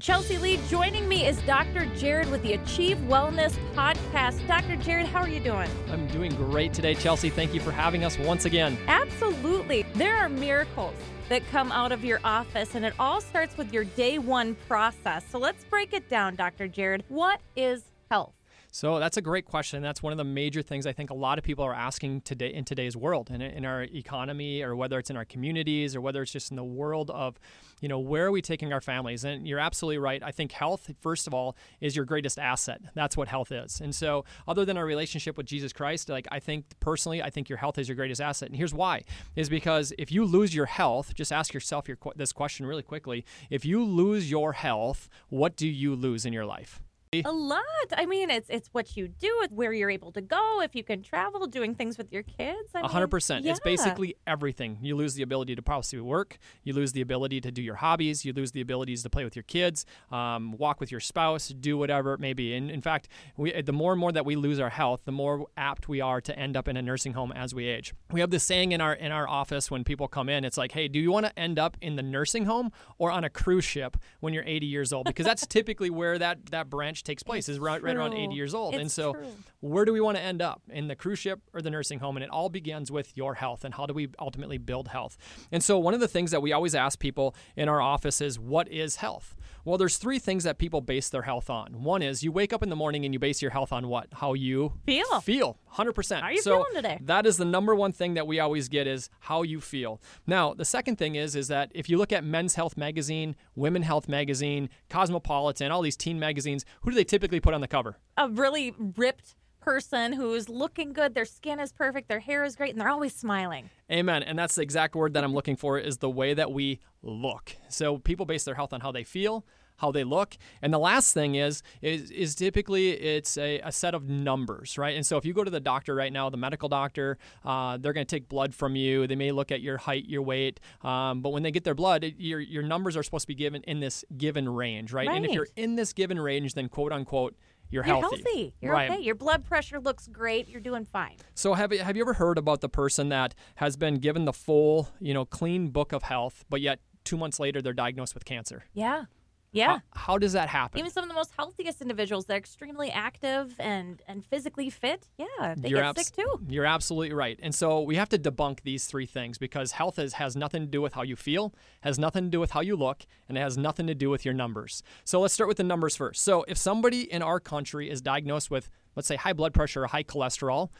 Chelsea 0.00 0.38
Lee, 0.38 0.58
joining 0.68 1.08
me 1.08 1.24
is 1.24 1.40
Dr. 1.42 1.86
Jerod 1.94 2.28
with 2.28 2.42
the 2.42 2.54
Achieve 2.54 2.96
Wellness 3.06 3.56
podcast. 3.76 4.44
Dr. 4.48 4.76
Jerod, 4.78 5.06
how 5.06 5.20
are 5.20 5.28
you 5.28 5.38
doing? 5.38 5.70
I'm 5.88 6.08
doing 6.08 6.34
great 6.34 6.72
today, 6.74 6.96
Chelsea. 6.96 7.30
Thank 7.30 7.54
you 7.54 7.60
for 7.60 7.70
having 7.70 8.04
us 8.04 8.18
once 8.18 8.44
again. 8.44 8.76
Absolutely. 8.88 9.86
There 9.94 10.16
are 10.16 10.28
miracles 10.28 10.96
that 11.28 11.46
come 11.52 11.70
out 11.70 11.92
of 11.92 12.04
your 12.04 12.18
office, 12.24 12.74
and 12.74 12.84
it 12.84 12.92
all 12.98 13.20
starts 13.20 13.56
with 13.56 13.72
your 13.72 13.84
day 13.84 14.18
one 14.18 14.56
process. 14.66 15.24
So 15.30 15.38
let's 15.38 15.62
break 15.64 15.92
it 15.92 16.10
down, 16.10 16.34
Dr. 16.34 16.68
Jerod. 16.68 17.02
What 17.06 17.40
is 17.54 17.84
health? 18.10 18.32
So 18.74 18.98
that's 18.98 19.16
a 19.16 19.22
great 19.22 19.44
question. 19.44 19.84
That's 19.84 20.02
one 20.02 20.12
of 20.12 20.16
the 20.16 20.24
major 20.24 20.60
things 20.60 20.84
I 20.84 20.92
think 20.92 21.10
a 21.10 21.14
lot 21.14 21.38
of 21.38 21.44
people 21.44 21.64
are 21.64 21.72
asking 21.72 22.22
today 22.22 22.52
in 22.52 22.64
today's 22.64 22.96
world, 22.96 23.30
in, 23.30 23.40
in 23.40 23.64
our 23.64 23.84
economy, 23.84 24.62
or 24.62 24.74
whether 24.74 24.98
it's 24.98 25.10
in 25.10 25.16
our 25.16 25.24
communities, 25.24 25.94
or 25.94 26.00
whether 26.00 26.20
it's 26.22 26.32
just 26.32 26.50
in 26.50 26.56
the 26.56 26.64
world 26.64 27.08
of, 27.12 27.38
you 27.80 27.88
know, 27.88 28.00
where 28.00 28.26
are 28.26 28.32
we 28.32 28.42
taking 28.42 28.72
our 28.72 28.80
families? 28.80 29.22
And 29.22 29.46
you're 29.46 29.60
absolutely 29.60 29.98
right. 29.98 30.20
I 30.24 30.32
think 30.32 30.50
health, 30.50 30.90
first 31.00 31.28
of 31.28 31.34
all, 31.34 31.56
is 31.80 31.94
your 31.94 32.04
greatest 32.04 32.36
asset. 32.36 32.80
That's 32.96 33.16
what 33.16 33.28
health 33.28 33.52
is. 33.52 33.80
And 33.80 33.94
so, 33.94 34.24
other 34.48 34.64
than 34.64 34.76
our 34.76 34.84
relationship 34.84 35.36
with 35.36 35.46
Jesus 35.46 35.72
Christ, 35.72 36.08
like 36.08 36.26
I 36.32 36.40
think 36.40 36.64
personally, 36.80 37.22
I 37.22 37.30
think 37.30 37.48
your 37.48 37.58
health 37.58 37.78
is 37.78 37.88
your 37.88 37.94
greatest 37.94 38.20
asset. 38.20 38.48
And 38.48 38.56
here's 38.56 38.74
why: 38.74 39.04
is 39.36 39.48
because 39.48 39.92
if 39.98 40.10
you 40.10 40.24
lose 40.24 40.52
your 40.52 40.66
health, 40.66 41.14
just 41.14 41.30
ask 41.30 41.54
yourself 41.54 41.86
your, 41.86 41.98
this 42.16 42.32
question 42.32 42.66
really 42.66 42.82
quickly. 42.82 43.24
If 43.50 43.64
you 43.64 43.84
lose 43.84 44.32
your 44.32 44.54
health, 44.54 45.08
what 45.28 45.54
do 45.54 45.68
you 45.68 45.94
lose 45.94 46.26
in 46.26 46.32
your 46.32 46.44
life? 46.44 46.80
A 47.24 47.32
lot. 47.32 47.62
I 47.96 48.06
mean, 48.06 48.30
it's 48.30 48.48
it's 48.48 48.68
what 48.72 48.96
you 48.96 49.08
do, 49.08 49.30
it's 49.42 49.52
where 49.52 49.72
you're 49.72 49.90
able 49.90 50.12
to 50.12 50.20
go, 50.20 50.60
if 50.62 50.74
you 50.74 50.84
can 50.84 51.02
travel, 51.02 51.46
doing 51.46 51.74
things 51.74 51.98
with 51.98 52.12
your 52.12 52.22
kids. 52.22 52.70
A 52.74 52.88
hundred 52.88 53.08
percent. 53.08 53.46
It's 53.46 53.60
basically 53.60 54.16
everything. 54.26 54.78
You 54.82 54.96
lose 54.96 55.14
the 55.14 55.22
ability 55.22 55.54
to 55.56 55.62
possibly 55.62 56.02
work. 56.02 56.38
You 56.62 56.72
lose 56.72 56.92
the 56.92 57.00
ability 57.00 57.40
to 57.42 57.50
do 57.50 57.62
your 57.62 57.76
hobbies. 57.76 58.24
You 58.24 58.32
lose 58.32 58.52
the 58.52 58.60
abilities 58.60 59.02
to 59.02 59.10
play 59.10 59.24
with 59.24 59.36
your 59.36 59.42
kids, 59.44 59.86
um, 60.10 60.52
walk 60.52 60.80
with 60.80 60.90
your 60.90 61.00
spouse, 61.00 61.48
do 61.48 61.76
whatever 61.76 62.14
it 62.14 62.20
may 62.20 62.32
be. 62.32 62.54
And 62.54 62.70
in 62.70 62.80
fact, 62.80 63.08
we, 63.36 63.60
the 63.62 63.72
more 63.72 63.92
and 63.92 64.00
more 64.00 64.12
that 64.12 64.24
we 64.24 64.36
lose 64.36 64.58
our 64.58 64.70
health, 64.70 65.02
the 65.04 65.12
more 65.12 65.46
apt 65.56 65.88
we 65.88 66.00
are 66.00 66.20
to 66.20 66.38
end 66.38 66.56
up 66.56 66.68
in 66.68 66.76
a 66.76 66.82
nursing 66.82 67.12
home 67.12 67.32
as 67.32 67.54
we 67.54 67.66
age. 67.66 67.94
We 68.10 68.20
have 68.20 68.30
this 68.30 68.44
saying 68.44 68.72
in 68.72 68.80
our 68.80 68.94
in 68.94 69.12
our 69.12 69.28
office 69.28 69.70
when 69.70 69.84
people 69.84 70.08
come 70.08 70.28
in. 70.28 70.44
It's 70.44 70.56
like, 70.56 70.72
hey, 70.72 70.88
do 70.88 70.98
you 70.98 71.10
want 71.10 71.26
to 71.26 71.38
end 71.38 71.58
up 71.58 71.76
in 71.80 71.96
the 71.96 72.02
nursing 72.02 72.46
home 72.46 72.72
or 72.98 73.10
on 73.10 73.24
a 73.24 73.30
cruise 73.30 73.64
ship 73.64 73.96
when 74.20 74.32
you're 74.34 74.44
80 74.44 74.66
years 74.66 74.92
old? 74.92 75.06
Because 75.06 75.26
that's 75.26 75.46
typically 75.58 75.90
where 75.90 76.18
that 76.18 76.46
that 76.46 76.70
branch 76.70 77.02
takes 77.04 77.22
place 77.22 77.48
is 77.48 77.58
right, 77.58 77.82
right, 77.82 77.96
around 77.96 78.14
80 78.14 78.34
years 78.34 78.54
old. 78.54 78.74
It's 78.74 78.80
and 78.80 78.90
so, 78.90 79.12
true. 79.12 79.26
where 79.60 79.84
do 79.84 79.92
we 79.92 80.00
want 80.00 80.16
to 80.16 80.22
end 80.22 80.42
up 80.42 80.62
in 80.70 80.88
the 80.88 80.96
cruise 80.96 81.18
ship 81.18 81.40
or 81.52 81.62
the 81.62 81.70
nursing 81.70 81.98
home? 81.98 82.16
And 82.16 82.24
it 82.24 82.30
all 82.30 82.48
begins 82.48 82.90
with 82.90 83.16
your 83.16 83.34
health 83.34 83.64
and 83.64 83.74
how 83.74 83.86
do 83.86 83.94
we 83.94 84.08
ultimately 84.18 84.58
build 84.58 84.88
health? 84.88 85.16
And 85.52 85.62
so, 85.62 85.78
one 85.78 85.94
of 85.94 86.00
the 86.00 86.08
things 86.08 86.30
that 86.30 86.42
we 86.42 86.52
always 86.52 86.74
ask 86.74 86.98
people 86.98 87.34
in 87.56 87.68
our 87.68 87.80
office 87.80 88.20
is, 88.20 88.38
what 88.38 88.68
is 88.68 88.96
health? 88.96 89.36
Well, 89.64 89.78
there's 89.78 89.96
three 89.96 90.18
things 90.18 90.44
that 90.44 90.58
people 90.58 90.82
base 90.82 91.08
their 91.08 91.22
health 91.22 91.48
on. 91.48 91.82
One 91.82 92.02
is 92.02 92.22
you 92.22 92.30
wake 92.32 92.52
up 92.52 92.62
in 92.62 92.68
the 92.68 92.76
morning 92.76 93.04
and 93.06 93.14
you 93.14 93.18
base 93.18 93.40
your 93.40 93.50
health 93.50 93.72
on 93.72 93.88
what? 93.88 94.08
How 94.12 94.34
you 94.34 94.74
Feel. 94.84 95.20
Feel. 95.20 95.58
100%. 95.74 96.20
How 96.20 96.26
are 96.26 96.32
you 96.32 96.42
so 96.42 96.58
feeling 96.58 96.74
today? 96.74 96.98
That 97.00 97.24
is 97.24 97.38
the 97.38 97.46
number 97.46 97.74
one 97.74 97.92
thing 97.92 98.14
that 98.14 98.26
we 98.26 98.40
always 98.40 98.68
get 98.68 98.86
is 98.86 99.08
how 99.20 99.42
you 99.42 99.60
feel. 99.60 100.02
Now, 100.26 100.52
the 100.52 100.66
second 100.66 100.96
thing 100.96 101.14
is 101.14 101.34
is 101.34 101.48
that 101.48 101.72
if 101.74 101.88
you 101.88 101.96
look 101.96 102.12
at 102.12 102.24
Men's 102.24 102.56
Health 102.56 102.76
magazine, 102.76 103.36
Women 103.56 103.82
Health 103.82 104.06
magazine, 104.06 104.68
Cosmopolitan, 104.90 105.72
all 105.72 105.82
these 105.82 105.96
teen 105.96 106.20
magazines, 106.20 106.64
who 106.82 106.90
do 106.90 106.96
they 106.96 107.04
typically 107.04 107.40
put 107.40 107.54
on 107.54 107.62
the 107.62 107.68
cover? 107.68 107.98
A 108.18 108.28
really 108.28 108.74
ripped 108.96 109.34
person 109.64 110.12
who's 110.12 110.48
looking 110.50 110.92
good, 110.92 111.14
their 111.14 111.24
skin 111.24 111.58
is 111.58 111.72
perfect, 111.72 112.08
their 112.08 112.20
hair 112.20 112.44
is 112.44 112.54
great, 112.54 112.72
and 112.72 112.80
they're 112.80 112.90
always 112.90 113.14
smiling. 113.14 113.70
Amen. 113.90 114.22
And 114.22 114.38
that's 114.38 114.56
the 114.56 114.62
exact 114.62 114.94
word 114.94 115.14
that 115.14 115.24
I'm 115.24 115.32
looking 115.32 115.56
for 115.56 115.78
is 115.78 115.98
the 115.98 116.10
way 116.10 116.34
that 116.34 116.52
we 116.52 116.80
look. 117.02 117.56
So 117.68 117.96
people 117.98 118.26
base 118.26 118.44
their 118.44 118.54
health 118.54 118.74
on 118.74 118.80
how 118.80 118.92
they 118.92 119.04
feel, 119.04 119.46
how 119.76 119.90
they 119.90 120.04
look. 120.04 120.36
And 120.60 120.72
the 120.72 120.78
last 120.78 121.14
thing 121.14 121.34
is 121.34 121.62
is, 121.80 122.10
is 122.10 122.34
typically 122.34 122.90
it's 122.90 123.38
a, 123.38 123.58
a 123.60 123.72
set 123.72 123.94
of 123.94 124.08
numbers, 124.08 124.76
right? 124.76 124.96
And 124.96 125.04
so 125.04 125.16
if 125.16 125.24
you 125.24 125.32
go 125.32 125.44
to 125.44 125.50
the 125.50 125.60
doctor 125.60 125.94
right 125.94 126.12
now, 126.12 126.28
the 126.30 126.36
medical 126.36 126.68
doctor, 126.68 127.16
uh, 127.44 127.78
they're 127.78 127.94
going 127.94 128.06
to 128.06 128.16
take 128.16 128.28
blood 128.28 128.54
from 128.54 128.76
you. 128.76 129.06
They 129.06 129.16
may 129.16 129.32
look 129.32 129.50
at 129.50 129.62
your 129.62 129.78
height, 129.78 130.04
your 130.06 130.22
weight, 130.22 130.60
um, 130.82 131.22
but 131.22 131.30
when 131.30 131.42
they 131.42 131.50
get 131.50 131.64
their 131.64 131.74
blood, 131.74 132.04
it, 132.04 132.14
your 132.18 132.40
your 132.40 132.62
numbers 132.62 132.96
are 132.96 133.02
supposed 133.02 133.24
to 133.24 133.28
be 133.28 133.34
given 133.34 133.62
in 133.62 133.80
this 133.80 134.04
given 134.16 134.46
range, 134.48 134.92
right? 134.92 135.08
And 135.08 135.24
if 135.24 135.32
you're 135.32 135.48
in 135.56 135.74
this 135.76 135.92
given 135.94 136.20
range, 136.20 136.54
then 136.54 136.68
quote 136.68 136.92
unquote. 136.92 137.34
You're 137.74 137.84
You're 137.84 138.00
healthy. 138.00 138.22
healthy. 138.24 138.54
You're 138.60 138.72
right. 138.72 138.88
okay. 138.88 139.00
Your 139.02 139.16
blood 139.16 139.44
pressure 139.44 139.80
looks 139.80 140.06
great. 140.06 140.48
You're 140.48 140.60
doing 140.60 140.84
fine. 140.84 141.16
So 141.34 141.54
have 141.54 141.72
you, 141.72 141.80
have 141.80 141.96
you 141.96 142.04
ever 142.04 142.12
heard 142.12 142.38
about 142.38 142.60
the 142.60 142.68
person 142.68 143.08
that 143.08 143.34
has 143.56 143.76
been 143.76 143.96
given 143.96 144.26
the 144.26 144.32
full, 144.32 144.90
you 145.00 145.12
know, 145.12 145.24
clean 145.24 145.70
book 145.70 145.92
of 145.92 146.04
health, 146.04 146.44
but 146.48 146.60
yet 146.60 146.78
two 147.02 147.16
months 147.16 147.40
later 147.40 147.60
they're 147.60 147.72
diagnosed 147.72 148.14
with 148.14 148.24
cancer? 148.24 148.66
Yeah. 148.74 149.06
Yeah. 149.54 149.78
How, 149.92 150.12
how 150.12 150.18
does 150.18 150.32
that 150.32 150.48
happen? 150.48 150.78
Even 150.78 150.90
some 150.90 151.04
of 151.04 151.08
the 151.08 151.14
most 151.14 151.32
healthiest 151.36 151.80
individuals, 151.80 152.26
they're 152.26 152.36
extremely 152.36 152.90
active 152.90 153.54
and 153.58 154.02
and 154.08 154.24
physically 154.24 154.68
fit. 154.68 155.08
Yeah, 155.16 155.54
they 155.56 155.68
You're 155.68 155.80
get 155.80 155.90
abs- 155.90 156.06
sick 156.06 156.16
too. 156.16 156.40
You're 156.48 156.66
absolutely 156.66 157.14
right. 157.14 157.38
And 157.42 157.54
so 157.54 157.80
we 157.80 157.96
have 157.96 158.08
to 158.10 158.18
debunk 158.18 158.62
these 158.62 158.86
three 158.86 159.06
things 159.06 159.38
because 159.38 159.72
health 159.72 159.98
is, 159.98 160.14
has 160.14 160.34
nothing 160.34 160.62
to 160.62 160.66
do 160.68 160.82
with 160.82 160.94
how 160.94 161.02
you 161.02 161.16
feel, 161.16 161.54
has 161.82 161.98
nothing 161.98 162.24
to 162.24 162.30
do 162.30 162.40
with 162.40 162.50
how 162.50 162.60
you 162.60 162.76
look, 162.76 163.06
and 163.28 163.38
it 163.38 163.40
has 163.40 163.56
nothing 163.56 163.86
to 163.86 163.94
do 163.94 164.10
with 164.10 164.24
your 164.24 164.34
numbers. 164.34 164.82
So 165.04 165.20
let's 165.20 165.32
start 165.32 165.48
with 165.48 165.56
the 165.56 165.64
numbers 165.64 165.96
first. 165.96 166.22
So 166.22 166.44
if 166.48 166.58
somebody 166.58 167.10
in 167.10 167.22
our 167.22 167.38
country 167.38 167.88
is 167.88 168.02
diagnosed 168.02 168.50
with, 168.50 168.70
let's 168.96 169.06
say, 169.06 169.16
high 169.16 169.32
blood 169.32 169.54
pressure 169.54 169.84
or 169.84 169.86
high 169.86 170.02
cholesterol, 170.02 170.70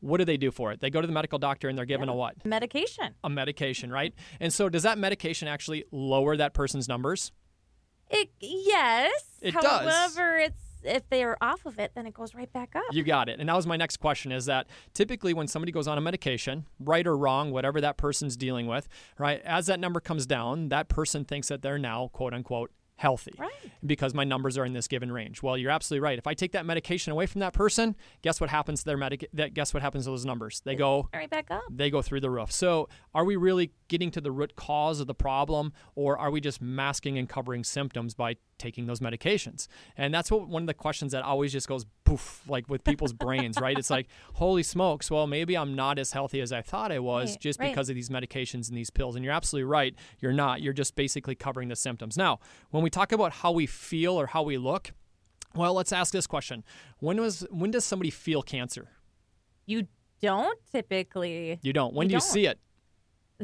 what 0.00 0.18
do 0.18 0.24
they 0.24 0.36
do 0.36 0.50
for 0.50 0.72
it? 0.72 0.80
They 0.80 0.90
go 0.90 1.00
to 1.00 1.06
the 1.06 1.12
medical 1.12 1.38
doctor 1.38 1.68
and 1.68 1.78
they're 1.78 1.86
given 1.86 2.08
a 2.08 2.14
what? 2.14 2.44
Medication. 2.44 3.14
A 3.22 3.30
medication, 3.30 3.90
right? 3.90 4.12
And 4.40 4.52
so 4.52 4.68
does 4.68 4.82
that 4.82 4.98
medication 4.98 5.48
actually 5.48 5.84
lower 5.92 6.36
that 6.36 6.52
person's 6.52 6.88
numbers? 6.88 7.32
It 8.14 8.30
yes. 8.40 9.12
It 9.40 9.54
does. 9.54 9.92
However, 9.92 10.38
it's 10.38 10.60
if 10.84 11.08
they're 11.08 11.42
off 11.42 11.66
of 11.66 11.78
it, 11.78 11.92
then 11.94 12.06
it 12.06 12.14
goes 12.14 12.34
right 12.34 12.52
back 12.52 12.76
up. 12.76 12.82
You 12.92 13.02
got 13.02 13.28
it. 13.28 13.40
And 13.40 13.48
that 13.48 13.56
was 13.56 13.66
my 13.66 13.76
next 13.76 13.96
question 13.98 14.32
is 14.32 14.46
that 14.46 14.66
typically 14.92 15.34
when 15.34 15.48
somebody 15.48 15.72
goes 15.72 15.88
on 15.88 15.98
a 15.98 16.00
medication, 16.00 16.66
right 16.78 17.06
or 17.06 17.16
wrong, 17.16 17.50
whatever 17.50 17.80
that 17.80 17.96
person's 17.96 18.36
dealing 18.36 18.66
with, 18.66 18.88
right, 19.18 19.40
as 19.44 19.66
that 19.66 19.80
number 19.80 20.00
comes 20.00 20.26
down, 20.26 20.68
that 20.68 20.88
person 20.88 21.24
thinks 21.24 21.48
that 21.48 21.62
they're 21.62 21.78
now, 21.78 22.08
quote 22.12 22.34
unquote, 22.34 22.70
healthy 22.96 23.32
Right. 23.38 23.50
because 23.84 24.14
my 24.14 24.22
numbers 24.24 24.56
are 24.56 24.64
in 24.64 24.72
this 24.72 24.86
given 24.86 25.10
range. 25.10 25.42
Well, 25.42 25.58
you're 25.58 25.70
absolutely 25.72 26.04
right. 26.04 26.16
If 26.18 26.26
I 26.28 26.34
take 26.34 26.52
that 26.52 26.64
medication 26.64 27.10
away 27.12 27.26
from 27.26 27.40
that 27.40 27.52
person, 27.52 27.96
guess 28.22 28.40
what 28.40 28.50
happens 28.50 28.80
to 28.80 28.84
their 28.84 28.96
medic 28.96 29.28
that 29.32 29.52
guess 29.52 29.74
what 29.74 29.82
happens 29.82 30.04
to 30.04 30.10
those 30.10 30.24
numbers? 30.24 30.62
They 30.64 30.76
go 30.76 31.08
right 31.12 31.28
back 31.28 31.50
up. 31.50 31.62
they 31.70 31.90
go 31.90 32.02
through 32.02 32.20
the 32.20 32.30
roof. 32.30 32.52
So, 32.52 32.88
are 33.14 33.24
we 33.24 33.34
really 33.36 33.72
getting 33.88 34.10
to 34.12 34.20
the 34.20 34.30
root 34.30 34.54
cause 34.56 35.00
of 35.00 35.06
the 35.08 35.14
problem, 35.14 35.72
or 35.96 36.16
are 36.18 36.30
we 36.30 36.40
just 36.40 36.62
masking 36.62 37.18
and 37.18 37.28
covering 37.28 37.64
symptoms 37.64 38.14
by 38.14 38.36
taking 38.58 38.86
those 38.86 39.00
medications? 39.00 39.66
And 39.96 40.14
that's 40.14 40.30
what 40.30 40.48
one 40.48 40.62
of 40.62 40.66
the 40.68 40.74
questions 40.74 41.12
that 41.12 41.24
always 41.24 41.50
just 41.52 41.66
goes 41.68 41.84
poof, 42.04 42.42
like 42.46 42.68
with 42.68 42.84
people's 42.84 43.12
brains, 43.12 43.58
right? 43.60 43.76
It's 43.78 43.90
like, 43.90 44.06
holy 44.34 44.62
smokes, 44.62 45.10
well, 45.10 45.26
maybe 45.26 45.56
I'm 45.56 45.74
not 45.74 45.98
as 45.98 46.12
healthy 46.12 46.40
as 46.40 46.52
I 46.52 46.62
thought 46.62 46.92
I 46.92 46.98
was 47.00 47.30
Right, 47.32 47.40
just 47.40 47.58
right. 47.58 47.70
because 47.70 47.88
of 47.88 47.94
these 47.94 48.10
medications 48.10 48.68
and 48.68 48.76
these 48.76 48.90
pills. 48.90 49.16
And 49.16 49.24
you're 49.24 49.32
absolutely 49.34 49.64
right. 49.64 49.94
You're 50.20 50.32
not. 50.32 50.60
You're 50.62 50.72
just 50.74 50.94
basically 50.96 51.34
covering 51.34 51.68
the 51.68 51.76
symptoms. 51.76 52.16
Now, 52.16 52.40
when 52.70 52.82
we 52.84 52.90
talk 52.90 53.10
about 53.12 53.32
how 53.32 53.50
we 53.52 53.66
feel 53.66 54.14
or 54.20 54.26
how 54.26 54.42
we 54.42 54.56
look, 54.58 54.92
well, 55.54 55.74
let's 55.74 55.92
ask 55.92 56.12
this 56.12 56.26
question: 56.26 56.62
When 56.98 57.20
was 57.20 57.46
when 57.50 57.70
does 57.70 57.84
somebody 57.84 58.10
feel 58.10 58.42
cancer? 58.42 58.88
You 59.66 59.88
don't 60.22 60.58
typically. 60.70 61.58
You 61.62 61.72
don't. 61.72 61.94
When 61.94 62.06
You 62.06 62.10
do 62.10 62.14
you 62.14 62.20
don't. 62.20 62.28
see 62.30 62.46
it? 62.46 62.58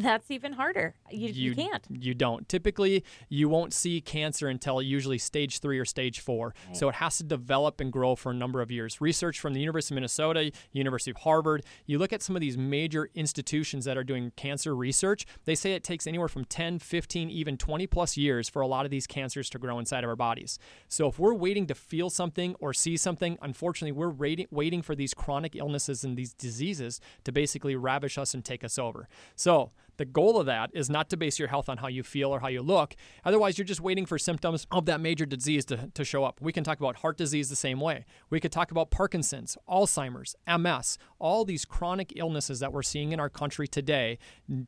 That's 0.00 0.31
even 0.31 0.55
harder. 0.55 0.94
You, 1.11 1.28
you, 1.28 1.55
can't. 1.55 1.87
You 1.91 2.15
don't. 2.15 2.49
Typically, 2.49 3.05
you 3.28 3.49
won't 3.49 3.72
see 3.72 4.00
cancer 4.00 4.49
until 4.49 4.81
usually 4.81 5.19
stage 5.19 5.61
three 5.61 5.78
or 5.78 5.84
stage 5.84 6.21
four. 6.21 6.55
So 6.72 6.88
it 6.88 6.97
has 6.97 7.19
to 7.19 7.25
develop 7.25 7.81
and 7.81 7.93
grow 7.93 8.16
for 8.16 8.31
a 8.31 8.34
number 8.34 8.61
of 8.61 8.71
years. 8.71 9.00
Research 9.00 9.41
from 9.41 9.55
the 9.55 9.61
University 9.61 9.94
of 9.94 9.97
Minnesota, 9.97 10.53
University 10.72 11.11
of 11.11 11.19
Harvard, 11.19 11.65
you 11.87 11.99
look 11.99 12.12
at 12.12 12.22
some 12.22 12.37
of 12.37 12.41
these 12.41 12.56
major 12.56 13.11
institutions 13.15 13.84
that 13.84 13.99
are 13.99 14.05
doing 14.05 14.33
cancer 14.37 14.75
research, 14.75 15.27
they 15.44 15.55
say 15.55 15.72
it 15.72 15.84
takes 15.84 16.06
anywhere 16.06 16.28
from 16.28 16.44
10, 16.44 16.78
15, 16.78 17.31
even 17.31 17.56
20 17.56 17.87
plus 17.87 18.17
years 18.17 18.49
for 18.49 18.62
a 18.62 18.67
lot 18.67 18.84
of 18.84 18.91
these 18.91 19.06
cancers 19.06 19.50
to 19.50 19.59
grow 19.59 19.78
inside 19.78 20.05
of 20.05 20.11
our 20.11 20.17
bodies. 20.17 20.59
So 20.88 21.09
if 21.09 21.19
we're 21.19 21.35
waiting 21.35 21.67
to 21.67 21.75
feel 21.75 22.11
something 22.11 22.55
or 22.61 22.73
see 22.73 22.96
something, 22.96 23.38
unfortunately, 23.43 23.93
we're 23.93 24.46
waiting 24.50 24.82
for 24.82 24.94
these 24.94 25.14
chronic 25.14 25.56
illnesses 25.56 26.05
and 26.05 26.17
these 26.17 26.32
diseases 26.32 27.00
to 27.25 27.32
basically 27.32 27.76
ravish 27.76 28.19
us 28.19 28.35
and 28.35 28.44
take 28.44 28.64
us 28.64 28.79
over. 28.79 29.08
So 29.37 29.73
the 30.00 30.06
goal 30.06 30.41
of 30.41 30.47
that 30.47 30.70
is 30.73 30.88
not 30.88 31.11
to 31.11 31.17
base 31.19 31.38
your 31.38 31.49
health 31.49 31.69
on 31.69 31.76
how 31.76 31.87
you 31.87 32.02
feel 32.02 32.31
or 32.31 32.41
how 32.41 32.49
you 32.49 32.62
look. 32.62 32.97
Otherwise, 33.23 33.58
you're 33.58 33.67
just 33.67 33.82
waiting 33.82 34.06
for 34.06 34.19
symptoms 34.19 34.67
of 34.70 34.87
that 34.87 34.99
major 34.99 35.26
disease 35.26 35.62
to, 35.67 35.91
to 35.93 36.05
show 36.06 36.25
up. 36.25 36.41
We 36.41 36.55
can 36.55 36.64
talk 36.64 36.81
about 36.81 36.97
heart 36.97 37.19
disease 37.19 37.50
the 37.50 37.55
same 37.55 37.81
way. 37.81 38.06
We 38.31 38.41
could 38.41 38.50
talk 38.50 38.70
about 38.70 38.91
Parkinson's, 38.91 39.58
Alzheimer's, 39.69 40.35
MS. 40.49 40.97
All 41.19 41.44
these 41.44 41.67
chronic 41.67 42.14
illnesses 42.17 42.61
that 42.61 42.73
we're 42.73 42.82
seeing 42.82 43.12
in 43.12 43.20
our 43.20 43.29
country 43.29 43.69
today 43.69 44.19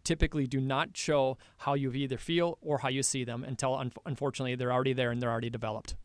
typically 0.04 0.46
do 0.46 0.60
not 0.60 0.98
show 0.98 1.38
how 1.56 1.72
you 1.72 1.90
either 1.92 2.18
feel 2.18 2.58
or 2.60 2.80
how 2.80 2.90
you 2.90 3.02
see 3.02 3.24
them 3.24 3.42
until, 3.42 3.74
un- 3.74 3.92
unfortunately, 4.04 4.54
they're 4.54 4.70
already 4.70 4.92
there 4.92 5.10
and 5.10 5.22
they're 5.22 5.32
already 5.32 5.48
developed. 5.48 5.96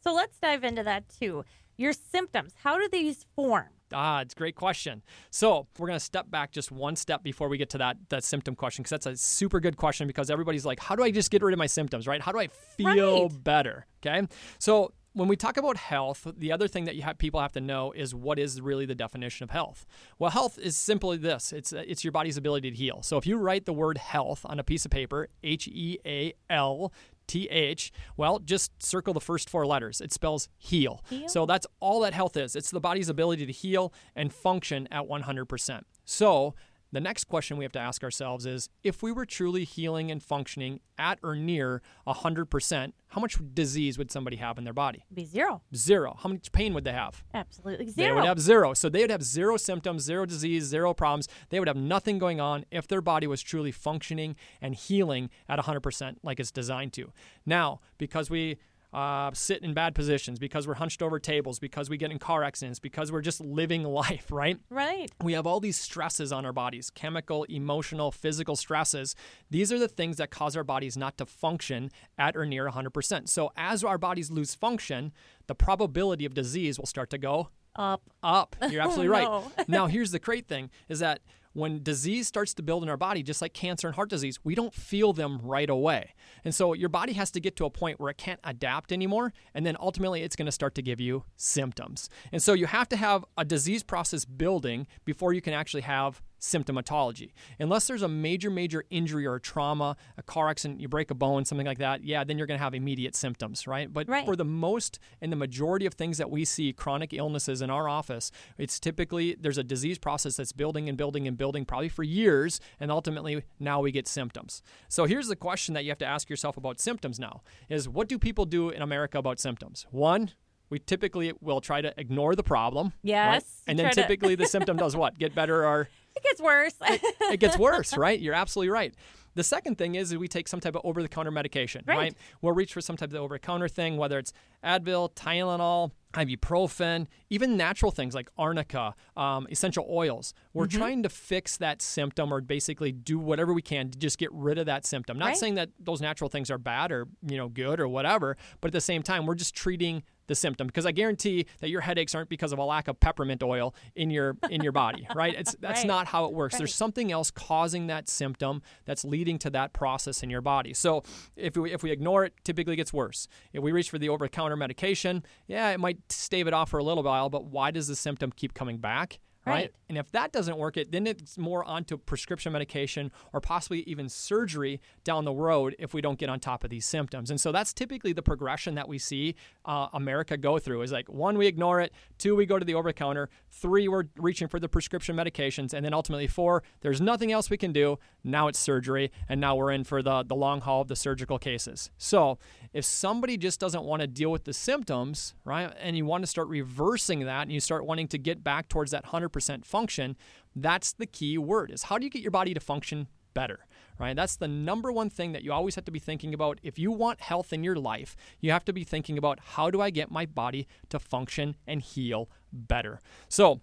So 0.00 0.14
let's 0.14 0.38
dive 0.38 0.62
into 0.62 0.84
that 0.84 1.08
too. 1.08 1.44
Your 1.76 1.92
symptoms. 1.92 2.52
How 2.62 2.78
do 2.78 2.88
these 2.88 3.26
form? 3.34 3.70
Ah, 3.92 4.20
it's 4.20 4.34
a 4.34 4.36
great 4.36 4.54
question. 4.56 5.02
So 5.30 5.66
we're 5.78 5.86
going 5.86 5.98
to 5.98 6.04
step 6.04 6.30
back 6.30 6.50
just 6.50 6.72
one 6.72 6.96
step 6.96 7.22
before 7.22 7.48
we 7.48 7.56
get 7.58 7.70
to 7.70 7.78
that 7.78 7.96
that 8.08 8.24
symptom 8.24 8.54
question 8.54 8.82
because 8.82 8.90
that's 8.90 9.06
a 9.06 9.16
super 9.16 9.60
good 9.60 9.76
question 9.76 10.06
because 10.06 10.30
everybody's 10.30 10.66
like, 10.66 10.80
how 10.80 10.96
do 10.96 11.02
I 11.02 11.10
just 11.10 11.30
get 11.30 11.42
rid 11.42 11.52
of 11.52 11.58
my 11.58 11.66
symptoms, 11.66 12.06
right? 12.06 12.20
How 12.20 12.32
do 12.32 12.38
I 12.38 12.48
feel 12.48 13.28
Right. 13.28 13.44
better? 13.44 13.86
Okay, 14.04 14.26
so 14.58 14.92
when 15.14 15.28
we 15.28 15.36
talk 15.36 15.56
about 15.56 15.78
health, 15.78 16.26
the 16.36 16.52
other 16.52 16.68
thing 16.68 16.84
that 16.84 16.94
you 16.94 17.00
have, 17.00 17.16
people 17.16 17.40
have 17.40 17.52
to 17.52 17.60
know 17.60 17.90
is 17.92 18.14
what 18.14 18.38
is 18.38 18.60
really 18.60 18.84
the 18.84 18.94
definition 18.94 19.44
of 19.44 19.50
health. 19.50 19.86
Well, 20.18 20.30
health 20.30 20.58
is 20.58 20.76
simply 20.76 21.16
this: 21.16 21.52
it's 21.54 21.72
it's 21.72 22.04
your 22.04 22.12
body's 22.12 22.36
ability 22.36 22.70
to 22.70 22.76
heal. 22.76 23.02
So 23.02 23.16
if 23.16 23.26
you 23.26 23.36
write 23.38 23.64
the 23.64 23.72
word 23.72 23.96
health 23.98 24.42
on 24.44 24.58
a 24.58 24.64
piece 24.64 24.84
of 24.84 24.90
paper, 24.90 25.28
H 25.42 25.68
E 25.68 25.98
A 26.04 26.34
L 26.50 26.92
T 27.26 27.48
H, 27.48 27.92
well, 28.16 28.38
just 28.38 28.70
circle 28.82 29.14
the 29.14 29.20
first 29.20 29.50
four 29.50 29.66
letters. 29.66 30.00
It 30.00 30.12
spells 30.12 30.48
heal. 30.58 31.02
Heal. 31.08 31.28
So 31.28 31.46
that's 31.46 31.66
all 31.80 32.00
that 32.00 32.14
health 32.14 32.36
is. 32.36 32.56
It's 32.56 32.70
the 32.70 32.80
body's 32.80 33.08
ability 33.08 33.46
to 33.46 33.52
heal 33.52 33.92
and 34.14 34.32
function 34.32 34.88
at 34.90 35.08
100%. 35.08 35.80
So 36.04 36.54
the 36.96 37.00
next 37.00 37.24
question 37.24 37.58
we 37.58 37.64
have 37.64 37.72
to 37.72 37.78
ask 37.78 38.02
ourselves 38.02 38.46
is 38.46 38.70
if 38.82 39.02
we 39.02 39.12
were 39.12 39.26
truly 39.26 39.64
healing 39.64 40.10
and 40.10 40.22
functioning 40.22 40.80
at 40.96 41.18
or 41.22 41.36
near 41.36 41.82
100%, 42.06 42.92
how 43.08 43.20
much 43.20 43.36
disease 43.52 43.98
would 43.98 44.10
somebody 44.10 44.38
have 44.38 44.56
in 44.56 44.64
their 44.64 44.72
body? 44.72 45.04
Be 45.12 45.26
zero. 45.26 45.60
Zero. 45.74 46.16
How 46.18 46.30
much 46.30 46.50
pain 46.52 46.72
would 46.72 46.84
they 46.84 46.94
have? 46.94 47.22
Absolutely 47.34 47.90
zero. 47.90 48.08
They 48.08 48.12
would 48.14 48.24
have 48.24 48.40
zero. 48.40 48.72
So 48.72 48.88
they 48.88 49.02
would 49.02 49.10
have 49.10 49.22
zero 49.22 49.58
symptoms, 49.58 50.04
zero 50.04 50.24
disease, 50.24 50.64
zero 50.64 50.94
problems. 50.94 51.28
They 51.50 51.58
would 51.58 51.68
have 51.68 51.76
nothing 51.76 52.18
going 52.18 52.40
on 52.40 52.64
if 52.70 52.88
their 52.88 53.02
body 53.02 53.26
was 53.26 53.42
truly 53.42 53.72
functioning 53.72 54.34
and 54.62 54.74
healing 54.74 55.28
at 55.50 55.58
100% 55.58 56.16
like 56.22 56.40
it's 56.40 56.50
designed 56.50 56.94
to. 56.94 57.12
Now, 57.44 57.80
because 57.98 58.30
we 58.30 58.56
uh, 58.96 59.30
sit 59.34 59.62
in 59.62 59.74
bad 59.74 59.94
positions, 59.94 60.38
because 60.38 60.66
we're 60.66 60.74
hunched 60.74 61.02
over 61.02 61.18
tables, 61.20 61.58
because 61.58 61.90
we 61.90 61.98
get 61.98 62.10
in 62.10 62.18
car 62.18 62.42
accidents, 62.42 62.78
because 62.78 63.12
we're 63.12 63.20
just 63.20 63.40
living 63.42 63.82
life, 64.02 64.32
right? 64.32 64.58
right. 64.70 65.10
We 65.22 65.34
have 65.34 65.46
all 65.46 65.60
these 65.60 65.76
stresses 65.76 66.32
on 66.32 66.46
our 66.46 66.52
bodies 66.52 66.88
chemical, 66.90 67.44
emotional, 67.44 68.10
physical 68.10 68.56
stresses. 68.56 69.14
These 69.50 69.70
are 69.70 69.78
the 69.78 69.86
things 69.88 70.16
that 70.16 70.30
cause 70.30 70.56
our 70.56 70.64
bodies 70.64 70.96
not 70.96 71.18
to 71.18 71.26
function 71.26 71.90
at 72.16 72.36
or 72.36 72.46
near 72.46 72.68
100%. 72.70 73.28
So, 73.28 73.52
as 73.56 73.84
our 73.84 73.98
bodies 73.98 74.30
lose 74.30 74.54
function, 74.54 75.12
the 75.46 75.54
probability 75.54 76.24
of 76.24 76.32
disease 76.32 76.78
will 76.78 76.86
start 76.86 77.10
to 77.10 77.18
go 77.18 77.50
Up. 77.76 78.02
up. 78.22 78.56
You're 78.70 78.80
absolutely 78.80 79.08
right. 79.18 79.24
no. 79.24 79.52
now, 79.68 79.86
here's 79.88 80.10
the 80.10 80.18
great 80.18 80.48
thing 80.48 80.70
is 80.88 81.00
that 81.00 81.20
when 81.56 81.82
disease 81.82 82.28
starts 82.28 82.52
to 82.52 82.62
build 82.62 82.82
in 82.82 82.88
our 82.90 82.98
body, 82.98 83.22
just 83.22 83.40
like 83.40 83.54
cancer 83.54 83.86
and 83.86 83.94
heart 83.94 84.10
disease, 84.10 84.38
we 84.44 84.54
don't 84.54 84.74
feel 84.74 85.14
them 85.14 85.40
right 85.42 85.70
away. 85.70 86.12
And 86.44 86.54
so 86.54 86.74
your 86.74 86.90
body 86.90 87.14
has 87.14 87.30
to 87.30 87.40
get 87.40 87.56
to 87.56 87.64
a 87.64 87.70
point 87.70 87.98
where 87.98 88.10
it 88.10 88.18
can't 88.18 88.40
adapt 88.44 88.92
anymore. 88.92 89.32
And 89.54 89.64
then 89.64 89.74
ultimately, 89.80 90.22
it's 90.22 90.36
going 90.36 90.46
to 90.46 90.52
start 90.52 90.74
to 90.74 90.82
give 90.82 91.00
you 91.00 91.24
symptoms. 91.36 92.10
And 92.30 92.42
so 92.42 92.52
you 92.52 92.66
have 92.66 92.90
to 92.90 92.96
have 92.96 93.24
a 93.38 93.44
disease 93.44 93.82
process 93.82 94.26
building 94.26 94.86
before 95.06 95.32
you 95.32 95.40
can 95.40 95.54
actually 95.54 95.82
have 95.82 96.22
symptomatology. 96.40 97.32
Unless 97.58 97.86
there's 97.86 98.02
a 98.02 98.08
major, 98.08 98.50
major 98.50 98.84
injury 98.90 99.26
or 99.26 99.38
trauma, 99.38 99.96
a 100.16 100.22
car 100.22 100.48
accident, 100.48 100.80
you 100.80 100.88
break 100.88 101.10
a 101.10 101.14
bone, 101.14 101.44
something 101.44 101.66
like 101.66 101.78
that, 101.78 102.04
yeah, 102.04 102.24
then 102.24 102.38
you're 102.38 102.46
going 102.46 102.58
to 102.58 102.62
have 102.64 102.74
immediate 102.74 103.14
symptoms, 103.14 103.66
right? 103.66 103.92
But 103.92 104.08
Right. 104.08 104.24
for 104.24 104.36
the 104.36 104.44
most 104.44 104.98
and 105.20 105.32
the 105.32 105.36
majority 105.36 105.86
of 105.86 105.94
things 105.94 106.18
that 106.18 106.30
we 106.30 106.44
see, 106.44 106.72
chronic 106.72 107.12
illnesses 107.12 107.62
in 107.62 107.70
our 107.70 107.88
office, 107.88 108.30
it's 108.58 108.78
typically 108.78 109.34
there's 109.38 109.58
a 109.58 109.64
disease 109.64 109.98
process 109.98 110.36
that's 110.36 110.52
building 110.52 110.88
and 110.88 110.96
building 110.98 111.26
and 111.26 111.36
building 111.36 111.64
probably 111.64 111.88
for 111.88 112.02
years, 112.02 112.60
and 112.80 112.90
ultimately 112.90 113.42
now 113.58 113.80
we 113.80 113.90
get 113.90 114.06
symptoms. 114.06 114.62
So 114.88 115.04
here's 115.04 115.28
the 115.28 115.36
question 115.36 115.74
that 115.74 115.84
you 115.84 115.90
have 115.90 115.98
to 115.98 116.06
ask 116.06 116.28
yourself 116.30 116.56
about 116.56 116.80
symptoms 116.80 117.18
now 117.18 117.42
is 117.68 117.88
what 117.88 118.08
do 118.08 118.18
people 118.18 118.44
do 118.44 118.70
in 118.70 118.82
America 118.82 119.18
about 119.18 119.40
symptoms? 119.40 119.86
One, 119.90 120.32
we 120.70 120.78
typically 120.78 121.32
will 121.40 121.60
try 121.60 121.80
to 121.80 121.92
ignore 121.98 122.34
the 122.34 122.42
problem. 122.42 122.86
right? 122.88 122.92
Yes, 123.02 123.62
And 123.66 123.78
then 123.78 123.86
try 123.86 123.92
to- 123.92 124.02
typically 124.02 124.34
the 124.34 124.46
symptom 124.56 124.76
does 124.76 124.96
what? 124.96 125.18
Get 125.18 125.34
better 125.34 125.64
or 125.66 125.88
It 126.16 126.22
gets 126.22 126.40
worse. 126.40 126.74
it 126.80 127.40
gets 127.40 127.58
worse, 127.58 127.96
right? 127.96 128.18
You're 128.18 128.34
absolutely 128.34 128.70
right. 128.70 128.94
The 129.34 129.44
second 129.44 129.76
thing 129.76 129.96
is 129.96 130.16
we 130.16 130.28
take 130.28 130.48
some 130.48 130.60
type 130.60 130.74
of 130.76 130.80
over 130.82 131.02
the 131.02 131.08
counter 131.08 131.30
medication, 131.30 131.84
Right. 131.86 131.96
right. 131.98 132.14
We'll 132.40 132.54
reach 132.54 132.72
for 132.72 132.80
some 132.80 132.96
type 132.96 133.10
of 133.10 133.16
over 133.16 133.34
the 133.34 133.38
counter 133.38 133.68
thing, 133.68 133.98
whether 133.98 134.18
it's 134.18 134.32
Advil, 134.64 135.12
Tylenol, 135.14 135.90
ibuprofen, 136.14 137.06
even 137.30 137.56
natural 137.56 137.90
things 137.92 138.14
like 138.14 138.30
arnica, 138.38 138.94
um, 139.16 139.46
essential 139.50 139.86
oils. 139.90 140.32
We're 140.54 140.66
Mm-hmm. 140.66 140.78
trying 140.78 141.02
to 141.02 141.08
fix 141.10 141.56
that 141.58 141.82
symptom 141.82 142.32
or 142.32 142.40
basically 142.40 142.92
do 142.92 143.18
whatever 143.18 143.52
we 143.52 143.62
can 143.62 143.90
to 143.90 143.98
just 143.98 144.16
get 144.18 144.32
rid 144.32 144.56
of 144.58 144.66
that 144.66 144.86
symptom. 144.86 145.18
Not 145.18 145.26
Right. 145.26 145.36
saying 145.36 145.54
that 145.56 145.70
those 145.78 146.00
natural 146.00 146.30
things 146.30 146.50
are 146.50 146.58
bad 146.58 146.90
or 146.90 147.06
you 147.28 147.36
know 147.36 147.48
good 147.48 147.78
or 147.78 147.88
whatever, 147.88 148.36
but 148.60 148.68
at 148.68 148.72
the 148.72 148.80
same 148.80 149.02
time, 149.02 149.26
we're 149.26 149.34
just 149.34 149.54
treating 149.54 150.02
the 150.26 150.34
symptom 150.34 150.66
because 150.66 150.86
I 150.86 150.92
guarantee 150.92 151.46
that 151.60 151.68
your 151.70 151.80
headaches 151.82 152.14
aren't 152.14 152.28
because 152.28 152.52
of 152.52 152.58
a 152.58 152.64
lack 152.64 152.88
of 152.88 152.98
peppermint 153.00 153.42
oil 153.42 153.74
in 153.94 154.10
your 154.10 154.36
in 154.50 154.62
your 154.62 154.72
body, 154.72 155.06
right? 155.14 155.34
It's 155.34 155.54
that's 155.60 155.80
Right. 155.80 155.86
not 155.86 156.06
how 156.08 156.24
it 156.26 156.32
works. 156.32 156.54
Right. 156.54 156.58
There's 156.58 156.74
something 156.74 157.12
else 157.12 157.30
causing 157.30 157.86
that 157.88 158.08
symptom 158.08 158.62
that's 158.84 159.04
leading 159.04 159.38
to 159.40 159.50
that 159.50 159.72
process 159.72 160.22
in 160.22 160.30
your 160.30 160.40
body. 160.40 160.74
So 160.74 161.02
if 161.36 161.56
we 161.56 161.72
if 161.72 161.82
we 161.82 161.90
ignore 161.90 162.24
it, 162.24 162.34
typically 162.44 162.76
gets 162.76 162.92
worse. 162.92 163.28
If 163.52 163.62
we 163.62 163.72
reach 163.72 163.90
for 163.90 163.98
the 163.98 164.08
over 164.08 164.24
the 164.24 164.28
counter 164.28 164.56
medication, 164.56 165.24
yeah, 165.46 165.70
it 165.70 165.80
might 165.80 165.98
stave 166.10 166.46
it 166.46 166.54
off 166.54 166.70
for 166.70 166.78
a 166.78 166.84
little 166.84 167.02
while, 167.02 167.28
but 167.30 167.44
why 167.44 167.70
does 167.70 167.88
the 167.88 167.96
symptom 167.96 168.32
keep 168.32 168.54
coming 168.54 168.78
back? 168.78 169.18
Right. 169.46 169.72
And 169.88 169.96
if 169.96 170.10
that 170.12 170.32
doesn't 170.32 170.56
work, 170.56 170.76
it 170.76 170.90
then 170.90 171.06
it's 171.06 171.38
more 171.38 171.64
onto 171.64 171.96
prescription 171.96 172.52
medication 172.52 173.12
or 173.32 173.40
possibly 173.40 173.80
even 173.82 174.08
surgery 174.08 174.80
down 175.04 175.24
the 175.24 175.32
road 175.32 175.76
if 175.78 175.94
we 175.94 176.00
don't 176.00 176.18
get 176.18 176.28
on 176.28 176.40
top 176.40 176.64
of 176.64 176.70
these 176.70 176.84
symptoms. 176.84 177.30
And 177.30 177.40
so 177.40 177.52
that's 177.52 177.72
typically 177.72 178.12
the 178.12 178.22
progression 178.22 178.74
that 178.74 178.88
we 178.88 178.98
see 178.98 179.36
uh, 179.64 179.88
America 179.92 180.36
go 180.36 180.58
through. 180.58 180.82
Is 180.82 180.90
like 180.92 181.08
one, 181.08 181.38
we 181.38 181.46
ignore 181.46 181.80
it. 181.80 181.92
Two, 182.18 182.34
we 182.34 182.46
go 182.46 182.58
to 182.58 182.64
the 182.64 182.74
over 182.74 182.92
counter. 182.92 183.28
Three, 183.50 183.86
we're 183.86 184.04
reaching 184.16 184.48
for 184.48 184.58
the 184.58 184.68
prescription 184.68 185.14
medications, 185.16 185.72
and 185.72 185.84
then 185.84 185.94
ultimately 185.94 186.26
four, 186.26 186.62
there's 186.80 187.00
nothing 187.00 187.30
else 187.30 187.48
we 187.48 187.56
can 187.56 187.72
do. 187.72 187.98
Now 188.24 188.48
it's 188.48 188.58
surgery, 188.58 189.12
and 189.28 189.40
now 189.40 189.54
we're 189.54 189.70
in 189.70 189.84
for 189.84 190.02
the 190.02 190.24
the 190.24 190.34
long 190.34 190.60
haul 190.60 190.82
of 190.82 190.88
the 190.88 190.96
surgical 190.96 191.38
cases. 191.38 191.90
So 191.96 192.38
if 192.72 192.84
somebody 192.84 193.36
just 193.36 193.60
doesn't 193.60 193.84
want 193.84 194.00
to 194.00 194.08
deal 194.08 194.32
with 194.32 194.44
the 194.44 194.52
symptoms, 194.52 195.34
right, 195.44 195.72
and 195.80 195.96
you 195.96 196.04
want 196.04 196.24
to 196.24 196.26
start 196.26 196.48
reversing 196.48 197.20
that, 197.20 197.42
and 197.42 197.52
you 197.52 197.60
start 197.60 197.86
wanting 197.86 198.08
to 198.08 198.18
get 198.18 198.42
back 198.42 198.68
towards 198.68 198.90
that 198.90 199.04
100% 199.36 199.64
function, 199.64 200.16
that's 200.54 200.92
the 200.92 201.06
key 201.06 201.38
word 201.38 201.70
is 201.70 201.84
how 201.84 201.98
do 201.98 202.04
you 202.04 202.10
get 202.10 202.22
your 202.22 202.30
body 202.30 202.54
to 202.54 202.60
function 202.60 203.08
better, 203.34 203.66
right? 203.98 204.16
That's 204.16 204.36
the 204.36 204.48
number 204.48 204.90
one 204.90 205.10
thing 205.10 205.32
that 205.32 205.42
you 205.42 205.52
always 205.52 205.74
have 205.74 205.84
to 205.84 205.92
be 205.92 205.98
thinking 205.98 206.32
about. 206.32 206.58
If 206.62 206.78
you 206.78 206.90
want 206.90 207.20
health 207.20 207.52
in 207.52 207.62
your 207.62 207.76
life, 207.76 208.16
you 208.40 208.50
have 208.50 208.64
to 208.64 208.72
be 208.72 208.82
thinking 208.82 209.18
about 209.18 209.38
how 209.40 209.70
do 209.70 209.80
I 209.80 209.90
get 209.90 210.10
my 210.10 210.24
body 210.24 210.66
to 210.88 210.98
function 210.98 211.56
and 211.66 211.82
heal 211.82 212.30
better. 212.50 213.00
So, 213.28 213.60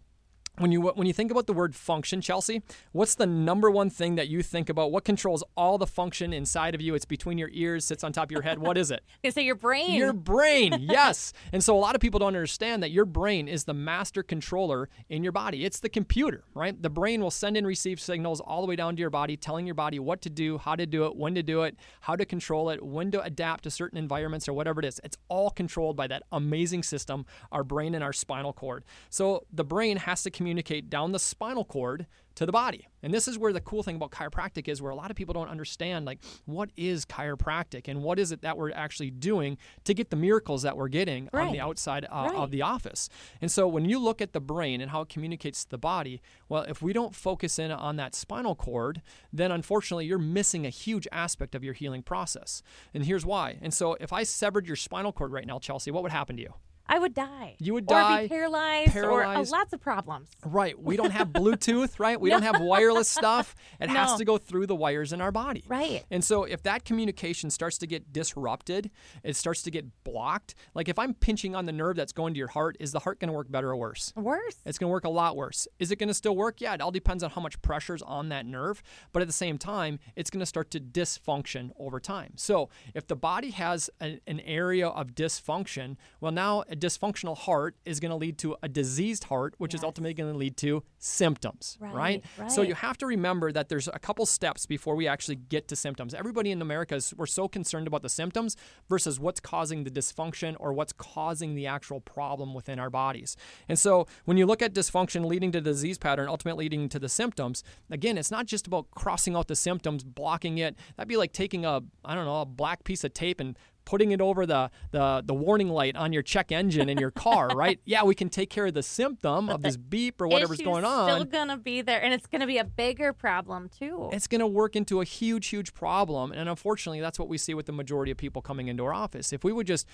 when 0.60 0.72
you 0.72 0.82
when 0.82 1.08
you 1.08 1.14
think 1.14 1.32
about 1.32 1.48
the 1.48 1.54
word 1.54 1.76
function, 1.76 2.22
Chelsea, 2.22 2.62
what's 2.92 3.16
the 3.16 3.26
number 3.26 3.72
one 3.72 3.90
thing 3.90 4.16
that 4.16 4.28
you 4.28 4.44
think 4.44 4.70
about? 4.70 4.92
What 4.92 5.04
controls 5.04 5.44
all 5.58 5.80
the 5.80 5.88
function 5.88 6.32
inside 6.32 6.76
of 6.76 6.82
you? 6.82 6.94
It's 6.94 7.06
between 7.06 7.40
your 7.40 7.50
ears, 7.54 7.86
sits 7.86 8.04
on 8.04 8.14
top 8.14 8.26
of 8.26 8.32
your 8.32 8.44
head. 8.44 8.60
What 8.60 8.78
is 8.78 8.92
it? 8.92 9.04
I 9.26 9.30
say 9.30 9.44
your 9.44 9.56
brain. 9.56 9.96
Your 9.96 10.14
brain, 10.14 10.76
yes. 10.80 11.34
And 11.52 11.64
so 11.64 11.76
a 11.76 11.80
lot 11.80 11.96
of 11.96 12.02
people 12.02 12.20
don't 12.20 12.28
understand 12.28 12.84
that 12.84 12.92
your 12.92 13.06
brain 13.06 13.48
is 13.48 13.64
the 13.64 13.74
master 13.74 14.22
controller 14.22 14.90
in 15.10 15.24
your 15.24 15.32
body. 15.32 15.66
It's 15.66 15.80
the 15.80 15.90
computer, 15.90 16.44
right? 16.54 16.80
The 16.80 16.90
brain 16.90 17.22
will 17.22 17.32
send 17.32 17.58
and 17.58 17.66
receive 17.66 18.00
signals 18.00 18.40
all 18.40 18.62
the 18.62 18.68
way 18.68 18.76
down 18.76 18.96
to 18.96 19.00
your 19.00 19.10
body, 19.10 19.36
telling 19.36 19.66
your 19.66 19.76
body 19.76 19.98
what 19.98 20.22
to 20.22 20.30
do, 20.30 20.60
how 20.60 20.76
to 20.76 20.86
do 20.86 21.06
it, 21.06 21.16
when 21.16 21.34
to 21.34 21.42
do 21.42 21.64
it, 21.64 21.78
how 22.02 22.16
to 22.16 22.26
control 22.26 22.70
it, 22.70 22.84
when 22.84 23.10
to 23.10 23.22
adapt 23.24 23.64
to 23.64 23.72
certain 23.72 23.98
environments 23.98 24.48
or 24.48 24.54
whatever 24.54 24.80
it 24.82 24.86
is. 24.86 25.02
It's 25.04 25.18
all 25.30 25.50
controlled 25.50 25.96
by 25.96 26.06
that 26.08 26.24
amazing 26.32 26.84
system, 26.84 27.26
our 27.52 27.64
brain 27.64 27.96
and 27.96 28.04
our 28.04 28.14
spinal 28.14 28.54
cord. 28.54 28.84
So 29.10 29.46
the 29.52 29.64
brain 29.64 29.98
has 29.98 30.22
to 30.24 30.30
communicate 30.44 30.90
down 30.90 31.14
the 31.14 31.20
spinal 31.20 31.64
cord 31.64 32.06
to 32.36 32.46
the 32.46 32.52
body. 32.52 32.88
And 33.02 33.14
this 33.14 33.28
is 33.30 33.38
where 33.38 33.54
the 33.54 33.62
cool 33.62 33.82
thing 33.84 33.96
about 33.96 34.12
chiropractic 34.12 34.68
is 34.68 34.82
where 34.82 34.92
a 34.92 34.96
lot 34.96 35.10
of 35.10 35.16
people 35.16 35.34
don't 35.34 35.48
understand 35.48 36.06
like 36.06 36.20
what 36.46 36.70
is 36.76 37.06
chiropractic 37.06 37.88
and 37.88 38.04
what 38.04 38.20
is 38.20 38.32
it 38.34 38.42
that 38.42 38.58
we're 38.58 38.72
actually 38.72 39.10
doing 39.12 39.58
to 39.86 39.94
get 39.94 40.10
the 40.10 40.16
miracles 40.18 40.64
that 40.64 40.76
we're 40.76 40.88
getting 40.90 41.30
on 41.32 41.54
the 41.54 41.60
outside 41.62 42.06
uh, 42.12 42.28
Right. 42.30 42.36
of 42.36 42.52
the 42.52 42.62
office. 42.62 43.08
And 43.40 43.50
so 43.52 43.68
when 43.68 43.86
you 43.86 44.00
look 44.00 44.20
at 44.22 44.34
the 44.34 44.42
brain 44.42 44.82
and 44.82 44.92
how 44.92 45.02
it 45.02 45.10
communicates 45.10 45.64
to 45.64 45.70
the 45.70 45.78
body, 45.78 46.22
well, 46.50 46.64
if 46.64 46.82
we 46.82 46.92
don't 46.92 47.16
focus 47.16 47.58
in 47.60 47.72
on 47.72 47.96
that 47.98 48.16
spinal 48.16 48.56
cord, 48.56 49.02
then 49.32 49.50
unfortunately 49.52 50.08
you're 50.08 50.18
missing 50.18 50.66
a 50.66 50.70
huge 50.70 51.08
aspect 51.12 51.56
of 51.56 51.64
your 51.64 51.74
healing 51.76 52.02
process. 52.04 52.64
And 52.94 53.06
here's 53.06 53.26
why. 53.26 53.60
And 53.62 53.74
so 53.74 53.96
if 54.02 54.12
I 54.12 54.24
severed 54.24 54.66
your 54.68 54.76
spinal 54.76 55.14
cord 55.14 55.32
right 55.32 55.48
now, 55.48 55.60
Chelsea, 55.60 55.92
what 55.92 56.04
would 56.04 56.12
happen 56.12 56.36
to 56.38 56.42
you? 56.42 56.54
I 56.88 57.00
would 57.00 57.14
die. 57.14 57.56
You 57.60 57.74
would 57.76 57.86
or 57.86 57.96
die, 57.96 58.24
be 58.24 58.30
paralyzed, 58.30 58.92
paralyzed. 58.92 59.52
or 59.52 59.56
uh, 59.56 59.58
lots 59.58 59.74
of 59.74 59.80
problems. 59.80 60.30
Right. 60.46 60.78
We 60.80 60.98
don't 60.98 61.12
have 61.12 61.30
Bluetooth, 61.34 62.00
right? 62.00 62.20
We 62.20 62.30
don't 62.30 62.44
have 62.44 62.60
wireless 62.62 63.08
stuff. 63.08 63.56
It 63.80 63.90
has 63.90 64.16
to 64.16 64.26
go 64.26 64.38
through 64.38 64.68
the 64.68 64.76
wires 64.76 65.14
in 65.14 65.22
our 65.22 65.32
body. 65.32 65.64
Right. 65.68 66.04
And 66.12 66.24
so 66.24 66.44
if 66.44 66.62
that 66.64 66.84
communication 66.86 67.50
starts 67.50 67.78
to 67.80 67.88
get 67.88 68.12
disrupted, 68.12 68.92
it 69.24 69.36
starts 69.36 69.64
to 69.64 69.72
get 69.72 69.86
blocked. 70.04 70.56
Like 70.76 70.90
if 70.90 71.00
I'm 71.00 71.14
pinching 71.14 71.56
on 71.56 71.66
the 71.66 71.72
nerve 71.72 71.96
that's 71.96 72.12
going 72.12 72.34
to 72.34 72.38
your 72.38 72.50
heart, 72.50 72.76
is 72.80 72.92
the 72.92 73.00
heart 73.00 73.20
going 73.20 73.30
to 73.30 73.34
work 73.34 73.50
better 73.50 73.70
or 73.70 73.78
worse? 73.78 74.12
Worse. 74.16 74.58
It's 74.66 74.78
going 74.78 74.90
to 74.90 74.92
work 74.92 75.06
a 75.06 75.10
lot 75.10 75.36
worse. 75.38 75.68
Is 75.80 75.92
it 75.92 76.00
going 76.00 76.10
to 76.10 76.14
still 76.14 76.36
work? 76.36 76.60
Yeah, 76.60 76.74
it 76.74 76.82
all 76.82 76.92
depends 76.92 77.24
on 77.24 77.30
how 77.32 77.42
much 77.42 77.62
pressure's 77.62 78.02
on 78.02 78.30
that 78.30 78.46
nerve. 78.46 78.84
But 79.14 79.22
at 79.22 79.28
the 79.28 79.34
same 79.34 79.58
time, 79.58 80.00
it's 80.16 80.30
going 80.30 80.42
to 80.42 80.46
start 80.46 80.70
to 80.72 80.80
dysfunction 80.80 81.72
over 81.80 82.00
time. 82.00 82.34
So 82.36 82.70
if 82.94 83.08
the 83.08 83.16
body 83.16 83.52
has 83.52 83.90
a- 84.02 84.20
an 84.28 84.40
area 84.42 84.88
of 84.88 85.16
dysfunction, 85.16 85.96
well, 86.20 86.32
now 86.32 86.64
a 86.74 86.76
dysfunctional 86.76 87.38
heart 87.38 87.76
is 87.86 88.00
going 88.00 88.10
to 88.10 88.16
lead 88.16 88.40
to 88.40 88.58
a 88.64 88.68
diseased 88.68 89.26
heart, 89.26 89.54
which 89.60 89.74
yes. 89.74 89.82
is 89.82 89.84
ultimately 89.84 90.16
going 90.16 90.32
to 90.32 90.38
lead 90.38 90.58
to 90.58 90.84
symptoms, 90.98 91.78
right, 91.80 91.94
right? 91.94 92.24
right? 92.40 92.52
So 92.52 92.64
you 92.64 92.74
have 92.74 92.98
to 92.98 93.06
remember 93.06 93.52
that 93.52 93.70
there's 93.70 93.88
a 93.88 94.00
couple 94.00 94.26
steps 94.26 94.66
before 94.66 94.96
we 94.96 95.08
actually 95.08 95.36
get 95.36 95.68
to 95.68 95.76
symptoms. 95.76 96.16
Everybody 96.16 96.50
in 96.50 96.64
America 96.64 96.96
is 96.96 97.14
we're 97.16 97.28
so 97.28 97.48
concerned 97.48 97.86
about 97.86 98.02
the 98.02 98.10
symptoms 98.10 98.58
versus 98.90 99.20
what's 99.20 99.40
causing 99.40 99.84
the 99.84 99.92
dysfunction 99.92 100.56
or 100.60 100.74
what's 100.74 100.94
causing 100.94 101.54
the 101.54 101.68
actual 101.68 102.02
problem 102.02 102.56
within 102.56 102.80
our 102.80 102.90
bodies. 102.90 103.38
And 103.70 103.78
so 103.78 104.08
when 104.26 104.38
you 104.38 104.48
look 104.48 104.64
at 104.64 104.74
dysfunction 104.74 105.26
leading 105.26 105.52
to 105.52 105.62
disease 105.62 106.00
pattern, 106.00 106.28
ultimately 106.28 106.66
leading 106.66 106.90
to 106.90 106.98
the 106.98 107.10
symptoms, 107.10 107.64
again, 107.92 108.18
it's 108.18 108.32
not 108.32 108.48
just 108.48 108.66
about 108.66 108.90
crossing 108.92 109.36
out 109.36 109.48
the 109.48 109.56
symptoms, 109.56 110.04
blocking 110.04 110.58
it. 110.58 110.76
That'd 110.98 111.08
be 111.08 111.18
like 111.18 111.34
taking 111.34 111.66
a 111.66 111.82
I 112.04 112.16
don't 112.16 112.26
know, 112.26 112.42
a 112.42 112.46
black 112.46 112.84
piece 112.84 113.04
of 113.04 113.14
tape 113.14 113.40
and 113.40 113.56
putting 113.86 114.12
it 114.12 114.22
over 114.22 114.46
the, 114.46 114.70
the, 114.92 115.24
the 115.26 115.34
warning 115.34 115.70
light 115.70 115.96
on 115.96 116.14
your 116.14 116.24
check 116.24 116.52
engine 116.52 116.90
in 116.90 116.98
your 116.98 117.12
car, 117.12 117.48
right? 117.56 117.80
Yeah, 117.86 118.04
we 118.04 118.16
can 118.16 118.30
take 118.30 118.50
care 118.50 118.66
of 118.66 118.74
the 118.74 118.84
symptom 118.84 119.48
but 119.48 119.56
of 119.56 119.62
this 119.62 119.78
beep 119.78 120.22
or 120.22 120.28
whatever's 120.28 120.62
going 120.62 120.86
on. 120.86 121.10
It's 121.10 121.16
still 121.16 121.26
gonna 121.26 121.58
be 121.58 121.82
there, 121.82 122.02
and 122.02 122.14
it's 122.14 122.28
gonna 122.28 122.48
be 122.48 122.58
a 122.58 122.64
bigger 122.64 123.14
problem 123.14 123.70
too. 123.70 124.10
It's 124.12 124.28
gonna 124.28 124.48
work 124.48 124.76
into 124.76 125.02
a 125.02 125.06
huge, 125.06 125.48
huge 125.48 125.74
problem, 125.74 126.32
and 126.32 126.50
unfortunately, 126.50 127.02
that's 127.02 127.20
what 127.20 127.28
we 127.28 127.38
see 127.38 127.54
with 127.54 127.66
the 127.66 127.72
majority 127.72 128.12
of 128.12 128.18
people 128.18 128.42
coming 128.42 128.68
into 128.68 128.84
our 128.86 128.94
office. 128.94 129.34
If 129.34 129.44
we 129.44 129.52
would 129.52 129.68
just 129.68 129.88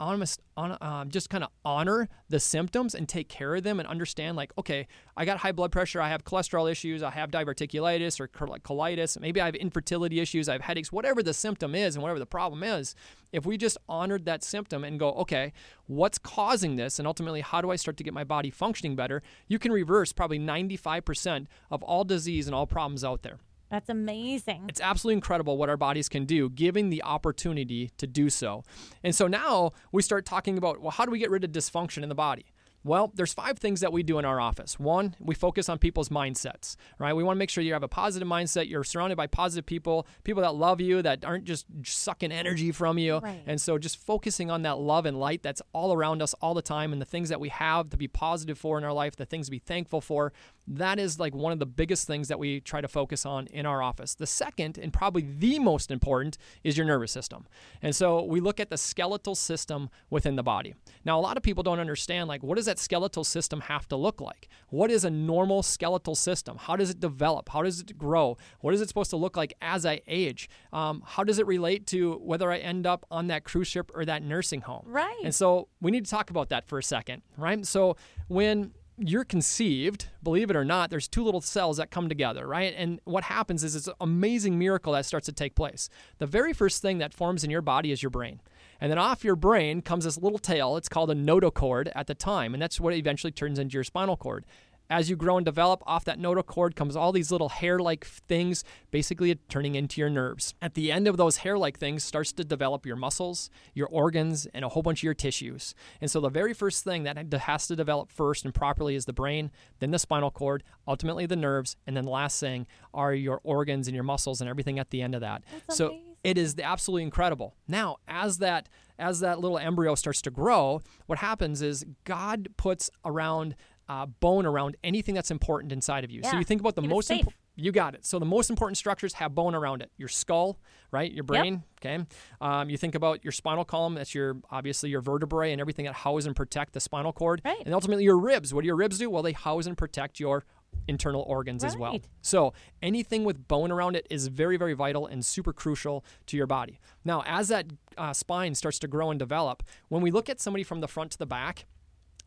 honest, 0.00 0.40
on, 0.56 0.76
um, 0.80 1.10
just 1.10 1.30
kind 1.30 1.44
of 1.44 1.50
honor 1.64 2.08
the 2.28 2.40
symptoms 2.40 2.94
and 2.94 3.08
take 3.08 3.28
care 3.28 3.54
of 3.54 3.62
them 3.62 3.78
and 3.78 3.88
understand 3.88 4.36
like 4.36 4.52
okay 4.58 4.86
i 5.16 5.24
got 5.24 5.38
high 5.38 5.52
blood 5.52 5.70
pressure 5.70 6.00
i 6.00 6.08
have 6.08 6.24
cholesterol 6.24 6.70
issues 6.70 7.02
i 7.02 7.10
have 7.10 7.30
diverticulitis 7.30 8.20
or 8.20 8.28
colitis 8.28 9.18
maybe 9.20 9.40
i 9.40 9.46
have 9.46 9.54
infertility 9.54 10.20
issues 10.20 10.48
i 10.48 10.52
have 10.52 10.62
headaches 10.62 10.92
whatever 10.92 11.22
the 11.22 11.34
symptom 11.34 11.74
is 11.74 11.94
and 11.94 12.02
whatever 12.02 12.18
the 12.18 12.26
problem 12.26 12.62
is 12.62 12.94
if 13.32 13.46
we 13.46 13.56
just 13.56 13.78
honored 13.88 14.24
that 14.24 14.42
symptom 14.42 14.84
and 14.84 14.98
go 14.98 15.10
okay 15.12 15.52
what's 15.90 16.18
causing 16.18 16.76
this? 16.76 16.98
And 16.98 17.06
ultimately 17.06 17.40
how 17.40 17.60
do 17.60 17.70
i 17.70 17.76
start 17.76 17.96
to 17.98 18.04
get 18.04 18.14
my 18.14 18.24
body 18.24 18.50
functioning 18.50 18.96
better? 18.96 19.22
You 19.48 19.58
can 19.58 19.72
reverse 19.72 20.12
probably 20.12 20.38
95% 20.38 21.46
of 21.70 21.82
all 21.82 22.04
disease 22.04 22.46
and 22.46 22.54
all 22.54 22.66
problems 22.66 23.04
out 23.04 23.22
there 23.22 23.38
that's 23.70 23.88
amazing. 23.88 24.66
It's 24.68 24.80
absolutely 24.80 25.14
incredible 25.14 25.56
what 25.56 25.68
our 25.68 25.76
bodies 25.76 26.08
can 26.08 26.24
do, 26.24 26.50
given 26.50 26.90
the 26.90 27.02
opportunity 27.02 27.90
to 27.98 28.06
do 28.06 28.28
so. 28.28 28.64
And 29.04 29.14
so 29.14 29.26
now 29.26 29.72
we 29.92 30.02
start 30.02 30.26
talking 30.26 30.58
about 30.58 30.80
well, 30.80 30.90
how 30.90 31.04
do 31.04 31.10
we 31.10 31.18
get 31.18 31.30
rid 31.30 31.44
of 31.44 31.52
dysfunction 31.52 32.02
in 32.02 32.08
the 32.08 32.14
body? 32.14 32.46
Well, 32.82 33.12
there's 33.14 33.34
five 33.34 33.58
things 33.58 33.80
that 33.80 33.92
we 33.92 34.02
do 34.02 34.18
in 34.18 34.24
our 34.24 34.40
office. 34.40 34.78
One, 34.78 35.14
we 35.20 35.34
focus 35.34 35.68
on 35.68 35.78
people's 35.78 36.08
mindsets, 36.08 36.76
right? 36.98 37.14
We 37.14 37.22
want 37.22 37.36
to 37.36 37.38
make 37.38 37.50
sure 37.50 37.62
you 37.62 37.74
have 37.74 37.82
a 37.82 37.88
positive 37.88 38.26
mindset. 38.26 38.70
You're 38.70 38.84
surrounded 38.84 39.16
by 39.16 39.26
positive 39.26 39.66
people, 39.66 40.06
people 40.24 40.42
that 40.42 40.54
love 40.54 40.80
you, 40.80 41.02
that 41.02 41.24
aren't 41.24 41.44
just 41.44 41.66
sucking 41.84 42.32
energy 42.32 42.72
from 42.72 42.96
you. 42.96 43.18
Right. 43.18 43.42
And 43.46 43.60
so 43.60 43.76
just 43.76 43.98
focusing 43.98 44.50
on 44.50 44.62
that 44.62 44.78
love 44.78 45.04
and 45.04 45.20
light 45.20 45.42
that's 45.42 45.60
all 45.74 45.92
around 45.92 46.22
us 46.22 46.34
all 46.40 46.54
the 46.54 46.62
time 46.62 46.92
and 46.92 47.02
the 47.02 47.06
things 47.06 47.28
that 47.28 47.40
we 47.40 47.50
have 47.50 47.90
to 47.90 47.98
be 47.98 48.08
positive 48.08 48.58
for 48.58 48.78
in 48.78 48.84
our 48.84 48.94
life, 48.94 49.14
the 49.14 49.26
things 49.26 49.48
to 49.48 49.50
be 49.50 49.58
thankful 49.58 50.00
for, 50.00 50.32
that 50.66 50.98
is 50.98 51.18
like 51.18 51.34
one 51.34 51.52
of 51.52 51.58
the 51.58 51.66
biggest 51.66 52.06
things 52.06 52.28
that 52.28 52.38
we 52.38 52.60
try 52.60 52.80
to 52.80 52.88
focus 52.88 53.26
on 53.26 53.46
in 53.48 53.66
our 53.66 53.82
office. 53.82 54.14
The 54.14 54.26
second, 54.26 54.78
and 54.78 54.92
probably 54.92 55.22
the 55.22 55.58
most 55.58 55.90
important, 55.90 56.38
is 56.64 56.76
your 56.78 56.86
nervous 56.86 57.12
system. 57.12 57.46
And 57.82 57.94
so 57.94 58.22
we 58.22 58.40
look 58.40 58.60
at 58.60 58.70
the 58.70 58.78
skeletal 58.78 59.34
system 59.34 59.90
within 60.08 60.36
the 60.36 60.42
body. 60.42 60.74
Now, 61.04 61.18
a 61.18 61.22
lot 61.22 61.36
of 61.36 61.42
people 61.42 61.62
don't 61.62 61.80
understand, 61.80 62.28
like, 62.28 62.42
what 62.42 62.56
does 62.56 62.66
that 62.70 62.78
skeletal 62.78 63.24
system 63.24 63.60
have 63.62 63.88
to 63.88 63.96
look 63.96 64.20
like? 64.20 64.48
What 64.68 64.90
is 64.90 65.04
a 65.04 65.10
normal 65.10 65.62
skeletal 65.62 66.14
system? 66.14 66.56
How 66.56 66.76
does 66.76 66.90
it 66.90 67.00
develop? 67.00 67.48
How 67.48 67.62
does 67.62 67.80
it 67.80 67.98
grow? 67.98 68.36
What 68.60 68.72
is 68.74 68.80
it 68.80 68.88
supposed 68.88 69.10
to 69.10 69.16
look 69.16 69.36
like 69.36 69.52
as 69.60 69.84
I 69.84 70.00
age? 70.06 70.48
Um, 70.72 71.02
how 71.04 71.24
does 71.24 71.38
it 71.38 71.46
relate 71.46 71.86
to 71.88 72.14
whether 72.22 72.50
I 72.50 72.58
end 72.58 72.86
up 72.86 73.04
on 73.10 73.26
that 73.26 73.44
cruise 73.44 73.68
ship 73.68 73.90
or 73.94 74.04
that 74.04 74.22
nursing 74.22 74.60
home? 74.60 74.84
Right. 74.86 75.20
And 75.24 75.34
so 75.34 75.68
we 75.80 75.90
need 75.90 76.04
to 76.04 76.10
talk 76.10 76.30
about 76.30 76.48
that 76.50 76.68
for 76.68 76.78
a 76.78 76.82
second, 76.82 77.22
right? 77.36 77.66
So 77.66 77.96
when 78.28 78.72
you're 78.96 79.24
conceived, 79.24 80.08
believe 80.22 80.50
it 80.50 80.56
or 80.56 80.64
not, 80.64 80.90
there's 80.90 81.08
two 81.08 81.24
little 81.24 81.40
cells 81.40 81.78
that 81.78 81.90
come 81.90 82.08
together, 82.08 82.46
right? 82.46 82.74
And 82.76 83.00
what 83.04 83.24
happens 83.24 83.64
is 83.64 83.74
it's 83.74 83.88
an 83.88 83.94
amazing 84.00 84.58
miracle 84.58 84.92
that 84.92 85.06
starts 85.06 85.26
to 85.26 85.32
take 85.32 85.54
place. 85.54 85.88
The 86.18 86.26
very 86.26 86.52
first 86.52 86.82
thing 86.82 86.98
that 86.98 87.14
forms 87.14 87.42
in 87.42 87.50
your 87.50 87.62
body 87.62 87.92
is 87.92 88.02
your 88.02 88.10
brain. 88.10 88.40
And 88.80 88.90
then 88.90 88.98
off 88.98 89.24
your 89.24 89.36
brain 89.36 89.82
comes 89.82 90.04
this 90.04 90.16
little 90.18 90.38
tail. 90.38 90.76
It's 90.76 90.88
called 90.88 91.10
a 91.10 91.14
notochord 91.14 91.92
at 91.94 92.06
the 92.06 92.14
time, 92.14 92.54
and 92.54 92.62
that's 92.62 92.80
what 92.80 92.94
eventually 92.94 93.32
turns 93.32 93.58
into 93.58 93.74
your 93.74 93.84
spinal 93.84 94.16
cord 94.16 94.44
as 94.90 95.08
you 95.08 95.16
grow 95.16 95.36
and 95.36 95.46
develop, 95.46 95.82
off 95.86 96.04
that 96.04 96.18
notochord 96.18 96.74
comes 96.74 96.96
all 96.96 97.12
these 97.12 97.30
little 97.30 97.48
hair-like 97.48 98.04
things, 98.04 98.64
basically 98.90 99.36
turning 99.48 99.76
into 99.76 100.00
your 100.00 100.10
nerves. 100.10 100.54
At 100.60 100.74
the 100.74 100.90
end 100.90 101.06
of 101.06 101.16
those 101.16 101.38
hair-like 101.38 101.78
things 101.78 102.02
starts 102.02 102.32
to 102.32 102.44
develop 102.44 102.84
your 102.84 102.96
muscles, 102.96 103.50
your 103.72 103.86
organs, 103.86 104.46
and 104.52 104.64
a 104.64 104.68
whole 104.68 104.82
bunch 104.82 104.98
of 104.98 105.04
your 105.04 105.14
tissues. 105.14 105.74
And 106.00 106.10
so 106.10 106.20
the 106.20 106.28
very 106.28 106.52
first 106.52 106.82
thing 106.82 107.04
that 107.04 107.32
has 107.32 107.68
to 107.68 107.76
develop 107.76 108.10
first 108.10 108.44
and 108.44 108.52
properly 108.52 108.96
is 108.96 109.04
the 109.04 109.12
brain, 109.12 109.52
then 109.78 109.92
the 109.92 109.98
spinal 109.98 110.32
cord, 110.32 110.64
ultimately 110.88 111.24
the 111.24 111.36
nerves, 111.36 111.76
and 111.86 111.96
then 111.96 112.04
the 112.04 112.10
last 112.10 112.40
thing 112.40 112.66
are 112.92 113.14
your 113.14 113.40
organs 113.44 113.86
and 113.86 113.94
your 113.94 114.04
muscles 114.04 114.40
and 114.40 114.50
everything 114.50 114.80
at 114.80 114.90
the 114.90 115.02
end 115.02 115.14
of 115.14 115.20
that. 115.20 115.44
That's 115.52 115.76
so 115.76 115.86
amazing. 115.86 116.09
It 116.24 116.38
is 116.38 116.56
absolutely 116.62 117.02
incredible. 117.02 117.54
Now, 117.68 117.96
as 118.06 118.38
that 118.38 118.68
as 118.98 119.20
that 119.20 119.40
little 119.40 119.58
embryo 119.58 119.94
starts 119.94 120.20
to 120.22 120.30
grow, 120.30 120.82
what 121.06 121.18
happens 121.18 121.62
is 121.62 121.86
God 122.04 122.48
puts 122.56 122.90
around 123.04 123.56
uh, 123.88 124.06
bone 124.06 124.46
around 124.46 124.76
anything 124.84 125.14
that's 125.14 125.30
important 125.30 125.72
inside 125.72 126.04
of 126.04 126.10
you. 126.10 126.20
Yeah. 126.22 126.30
So 126.30 126.38
you 126.38 126.44
think 126.44 126.60
about 126.60 126.76
the 126.76 126.82
Keep 126.82 126.90
most 126.90 127.10
important. 127.10 127.34
You 127.56 127.72
got 127.72 127.94
it. 127.94 128.06
So 128.06 128.18
the 128.18 128.24
most 128.24 128.48
important 128.48 128.78
structures 128.78 129.14
have 129.14 129.34
bone 129.34 129.54
around 129.54 129.82
it. 129.82 129.90
Your 129.96 130.08
skull, 130.08 130.58
right? 130.92 131.10
Your 131.10 131.24
brain. 131.24 131.64
Yep. 131.82 132.02
Okay. 132.02 132.06
Um, 132.40 132.70
you 132.70 132.76
think 132.76 132.94
about 132.94 133.24
your 133.24 133.32
spinal 133.32 133.64
column. 133.64 133.94
That's 133.94 134.14
your 134.14 134.36
obviously 134.50 134.90
your 134.90 135.00
vertebrae 135.00 135.52
and 135.52 135.60
everything 135.60 135.86
that 135.86 135.94
house 135.94 136.24
and 136.24 136.36
protect 136.36 136.72
the 136.72 136.80
spinal 136.80 137.12
cord. 137.12 137.42
Right. 137.44 137.62
And 137.64 137.74
ultimately 137.74 138.04
your 138.04 138.18
ribs. 138.18 138.54
What 138.54 138.62
do 138.62 138.66
your 138.66 138.76
ribs 138.76 138.98
do? 138.98 139.10
Well, 139.10 139.22
they 139.22 139.32
house 139.32 139.66
and 139.66 139.76
protect 139.76 140.20
your 140.20 140.44
internal 140.88 141.22
organs 141.22 141.62
right. 141.62 141.68
as 141.68 141.76
well. 141.76 141.98
So 142.22 142.52
anything 142.82 143.24
with 143.24 143.46
bone 143.48 143.70
around 143.70 143.96
it 143.96 144.06
is 144.10 144.26
very, 144.28 144.56
very 144.56 144.74
vital 144.74 145.06
and 145.06 145.24
super 145.24 145.52
crucial 145.52 146.04
to 146.26 146.36
your 146.36 146.46
body. 146.46 146.80
Now, 147.04 147.22
as 147.26 147.48
that 147.48 147.66
uh, 147.96 148.12
spine 148.12 148.54
starts 148.54 148.78
to 148.80 148.88
grow 148.88 149.10
and 149.10 149.18
develop, 149.18 149.62
when 149.88 150.02
we 150.02 150.10
look 150.10 150.28
at 150.28 150.40
somebody 150.40 150.64
from 150.64 150.80
the 150.80 150.88
front 150.88 151.12
to 151.12 151.18
the 151.18 151.26
back, 151.26 151.66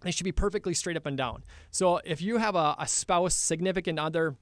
they 0.02 0.12
should 0.12 0.26
be 0.26 0.32
perfectly 0.32 0.74
straight 0.74 0.98
up 0.98 1.06
and 1.06 1.18
down. 1.18 1.44
So 1.72 2.00
if 2.06 2.22
you 2.22 2.38
have 2.38 2.56
a, 2.56 2.76
a 2.78 2.88
spouse, 2.88 3.36
significant 3.36 4.00
other, 4.00 4.36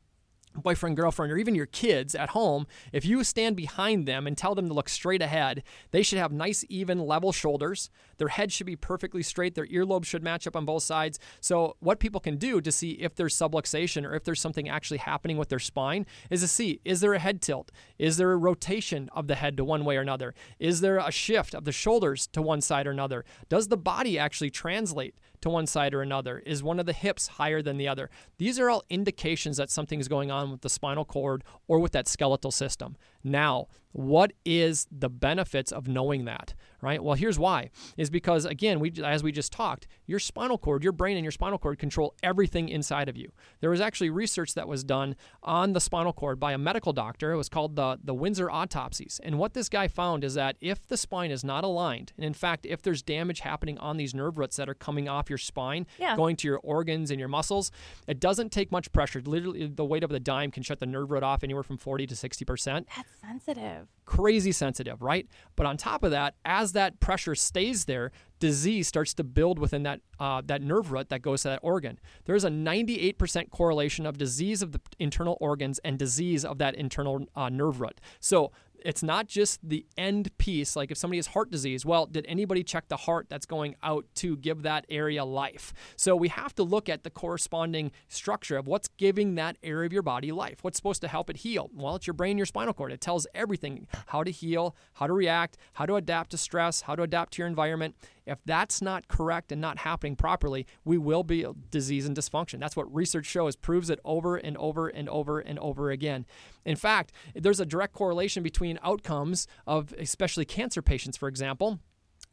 boyfriend, 0.55 0.98
girlfriend, 0.98 1.31
or 1.31 1.38
even 1.38 1.55
your 1.55 1.65
kids 1.65 2.15
at 2.15 2.29
home, 2.29 2.67
if 2.91 3.05
you 3.05 3.24
stand 3.24 3.55
behind 3.55 4.08
them 4.08 4.27
and 4.27 4.38
tell 4.38 4.55
them 4.55 4.67
to 4.67 4.74
look 4.74 4.89
straight 4.89 5.22
ahead, 5.22 5.63
they 5.91 6.03
should 6.03 6.20
have 6.20 6.31
nice, 6.31 6.65
even, 6.70 7.00
level 7.00 7.31
shoulders. 7.31 7.89
Their 8.17 8.29
head 8.29 8.51
should 8.51 8.67
be 8.67 8.75
perfectly 8.75 9.24
straight. 9.24 9.55
Their 9.55 9.67
earlobes 9.67 10.05
should 10.05 10.24
match 10.24 10.48
up 10.48 10.55
on 10.55 10.65
both 10.65 10.84
sides. 10.84 11.20
So, 11.39 11.75
what 11.79 12.00
people 12.00 12.20
can 12.20 12.38
do 12.38 12.62
to 12.62 12.72
see 12.72 12.91
if 12.91 13.15
there's 13.15 13.36
subluxation 13.36 14.05
or 14.05 14.13
if 14.15 14.24
there's 14.24 14.41
something 14.41 14.70
actually 14.70 15.00
happening 15.00 15.38
with 15.38 15.50
their 15.50 15.60
spine 15.60 16.05
is 16.29 16.41
to 16.41 16.48
see 16.48 16.81
is 16.86 17.01
there 17.01 17.13
a 17.13 17.20
head 17.20 17.41
tilt? 17.41 17.72
Is 17.98 18.17
there 18.17 18.31
a 18.31 18.38
rotation 18.38 19.10
of 19.13 19.27
the 19.27 19.36
head 19.36 19.58
to 19.58 19.65
one 19.65 19.86
way 19.86 19.98
or 19.98 20.01
another? 20.01 20.34
Is 20.60 20.81
there 20.81 20.98
a 20.98 21.12
shift 21.12 21.53
of 21.55 21.65
the 21.65 21.72
shoulders 21.72 22.27
to 22.27 22.41
one 22.41 22.62
side 22.62 22.88
or 22.88 22.91
another? 22.91 23.25
Does 23.50 23.67
the 23.67 23.77
body 23.77 24.20
actually 24.20 24.50
translate 24.50 25.15
to 25.41 25.50
one 25.50 25.67
side 25.67 25.93
or 25.93 26.01
another? 26.01 26.39
Is 26.39 26.63
one 26.63 26.79
of 26.79 26.86
the 26.86 26.93
hips 26.93 27.27
higher 27.27 27.62
than 27.62 27.77
the 27.77 27.88
other? 27.88 28.10
These 28.38 28.60
are 28.60 28.69
all 28.69 28.83
indications 28.89 29.57
that 29.57 29.69
something 29.69 30.00
is 30.00 30.07
going 30.07 30.31
on 30.31 30.51
with 30.51 30.62
the 30.62 30.69
spinal 30.69 31.05
cord 31.05 31.43
or 31.67 31.79
with 31.79 31.91
that 31.91 32.07
skeletal 32.07 32.51
system. 32.51 32.95
Now, 33.23 33.67
what 33.91 34.33
is 34.45 34.87
the 34.91 35.09
benefits 35.09 35.71
of 35.71 35.87
knowing 35.87 36.25
that 36.25 36.53
right? 36.81 37.03
Well 37.03 37.15
here's 37.15 37.39
why. 37.39 37.69
Is 37.97 38.09
because 38.09 38.45
again 38.45 38.79
we 38.79 38.91
as 39.03 39.23
we 39.23 39.31
just 39.31 39.51
talked 39.51 39.87
your 40.05 40.19
spinal 40.19 40.57
cord 40.57 40.83
your 40.83 40.91
brain 40.91 41.15
and 41.15 41.23
your 41.23 41.31
spinal 41.31 41.57
cord 41.57 41.79
control 41.79 42.15
everything 42.23 42.69
inside 42.69 43.07
of 43.07 43.15
you. 43.15 43.31
There 43.61 43.69
was 43.69 43.81
actually 43.81 44.09
research 44.09 44.55
that 44.55 44.67
was 44.67 44.83
done 44.83 45.15
on 45.43 45.73
the 45.73 45.79
spinal 45.79 46.13
cord 46.13 46.39
by 46.39 46.53
a 46.53 46.57
medical 46.57 46.93
doctor. 46.93 47.31
It 47.31 47.37
was 47.37 47.49
called 47.49 47.75
the 47.75 47.99
the 48.03 48.13
Winsor 48.13 48.49
autopsies. 48.49 49.19
And 49.23 49.37
what 49.37 49.53
this 49.53 49.69
guy 49.69 49.87
found 49.87 50.23
is 50.23 50.33
that 50.33 50.57
if 50.59 50.87
the 50.87 50.97
spine 50.97 51.31
is 51.31 51.43
not 51.43 51.63
aligned 51.63 52.13
and 52.17 52.25
in 52.25 52.33
fact 52.33 52.65
if 52.65 52.81
there's 52.81 53.01
damage 53.01 53.41
happening 53.41 53.77
on 53.77 53.97
these 53.97 54.13
nerve 54.13 54.37
roots 54.37 54.57
that 54.57 54.69
are 54.69 54.73
coming 54.73 55.07
off 55.07 55.29
your 55.29 55.37
spine 55.37 55.85
yeah. 55.99 56.15
going 56.15 56.35
to 56.37 56.47
your 56.47 56.59
organs 56.63 57.11
and 57.11 57.19
your 57.19 57.29
muscles 57.29 57.71
it 58.07 58.19
doesn't 58.19 58.51
take 58.51 58.71
much 58.71 58.91
pressure. 58.91 59.21
Literally 59.23 59.67
the 59.67 59.85
weight 59.85 60.03
of 60.03 60.09
the 60.09 60.19
dime 60.19 60.51
can 60.51 60.63
shut 60.63 60.79
the 60.79 60.85
nerve 60.85 61.11
root 61.11 61.23
off 61.23 61.43
anywhere 61.43 61.63
from 61.63 61.77
40 61.77 62.07
to 62.07 62.15
60 62.15 62.45
percent. 62.45 62.87
That's 62.95 63.10
sensitive 63.19 63.87
crazy 64.11 64.51
sensitive, 64.51 65.01
right? 65.01 65.25
But 65.55 65.65
on 65.65 65.77
top 65.77 66.03
of 66.03 66.11
that, 66.11 66.35
as 66.43 66.73
that 66.73 66.99
pressure 66.99 67.33
stays 67.33 67.85
there, 67.85 68.11
disease 68.39 68.85
starts 68.85 69.13
to 69.13 69.23
build 69.23 69.57
within 69.57 69.83
that 69.83 70.01
uh, 70.19 70.41
that 70.47 70.61
nerve 70.61 70.91
root 70.91 71.07
that 71.07 71.21
goes 71.21 71.43
to 71.43 71.47
that 71.47 71.59
organ. 71.63 71.97
There's 72.25 72.43
a 72.43 72.49
98% 72.49 73.49
correlation 73.51 74.05
of 74.05 74.17
disease 74.17 74.61
of 74.61 74.73
the 74.73 74.81
internal 74.99 75.37
organs 75.39 75.79
and 75.85 75.97
disease 75.97 76.43
of 76.43 76.57
that 76.57 76.75
internal 76.75 77.25
uh, 77.37 77.47
nerve 77.47 77.79
root. 77.79 78.01
So 78.19 78.51
it's 78.85 79.03
not 79.03 79.27
just 79.27 79.59
the 79.67 79.85
end 79.97 80.35
piece. 80.38 80.75
Like 80.75 80.91
if 80.91 80.97
somebody 80.97 81.17
has 81.17 81.27
heart 81.27 81.51
disease, 81.51 81.85
well, 81.85 82.05
did 82.05 82.25
anybody 82.27 82.63
check 82.63 82.88
the 82.88 82.97
heart 82.97 83.27
that's 83.29 83.45
going 83.45 83.75
out 83.83 84.05
to 84.15 84.38
give 84.38 84.63
that 84.63 84.85
area 84.89 85.23
life? 85.23 85.73
So 85.95 86.15
we 86.15 86.29
have 86.29 86.55
to 86.55 86.63
look 86.63 86.89
at 86.89 87.03
the 87.03 87.09
corresponding 87.09 87.91
structure 88.07 88.57
of 88.57 88.67
what's 88.67 88.88
giving 88.97 89.35
that 89.35 89.57
area 89.63 89.85
of 89.85 89.93
your 89.93 90.01
body 90.01 90.31
life. 90.31 90.59
What's 90.61 90.77
supposed 90.77 91.01
to 91.01 91.07
help 91.07 91.29
it 91.29 91.38
heal? 91.38 91.69
Well, 91.73 91.95
it's 91.95 92.07
your 92.07 92.13
brain, 92.13 92.38
your 92.38 92.45
spinal 92.45 92.73
cord. 92.73 92.91
It 92.91 93.01
tells 93.01 93.27
everything 93.33 93.88
how 94.07 94.23
to 94.23 94.31
heal, 94.31 94.75
how 94.93 95.07
to 95.07 95.13
react, 95.13 95.57
how 95.73 95.85
to 95.85 95.95
adapt 95.95 96.31
to 96.31 96.38
stress, 96.38 96.81
how 96.81 96.95
to 96.95 97.03
adapt 97.03 97.33
to 97.33 97.41
your 97.41 97.47
environment. 97.47 97.95
If 98.25 98.38
that's 98.45 98.81
not 98.81 99.07
correct 99.07 99.51
and 99.51 99.59
not 99.59 99.79
happening 99.79 100.15
properly, 100.15 100.67
we 100.85 100.97
will 100.97 101.23
be 101.23 101.45
disease 101.71 102.05
and 102.05 102.15
dysfunction. 102.15 102.59
That's 102.59 102.75
what 102.75 102.93
research 102.93 103.25
shows, 103.25 103.55
proves 103.55 103.89
it 103.89 104.00
over 104.05 104.38
and 104.38 104.55
over 104.57 104.88
and 104.88 105.09
over 105.09 105.39
and 105.39 105.57
over 105.59 105.89
again. 105.89 106.25
In 106.63 106.75
fact, 106.75 107.11
there's 107.33 107.59
a 107.59 107.65
direct 107.65 107.93
correlation 107.93 108.43
between 108.43 108.70
outcomes 108.83 109.47
of 109.67 109.93
especially 109.97 110.45
cancer 110.45 110.81
patients, 110.81 111.17
for 111.17 111.27
example. 111.27 111.79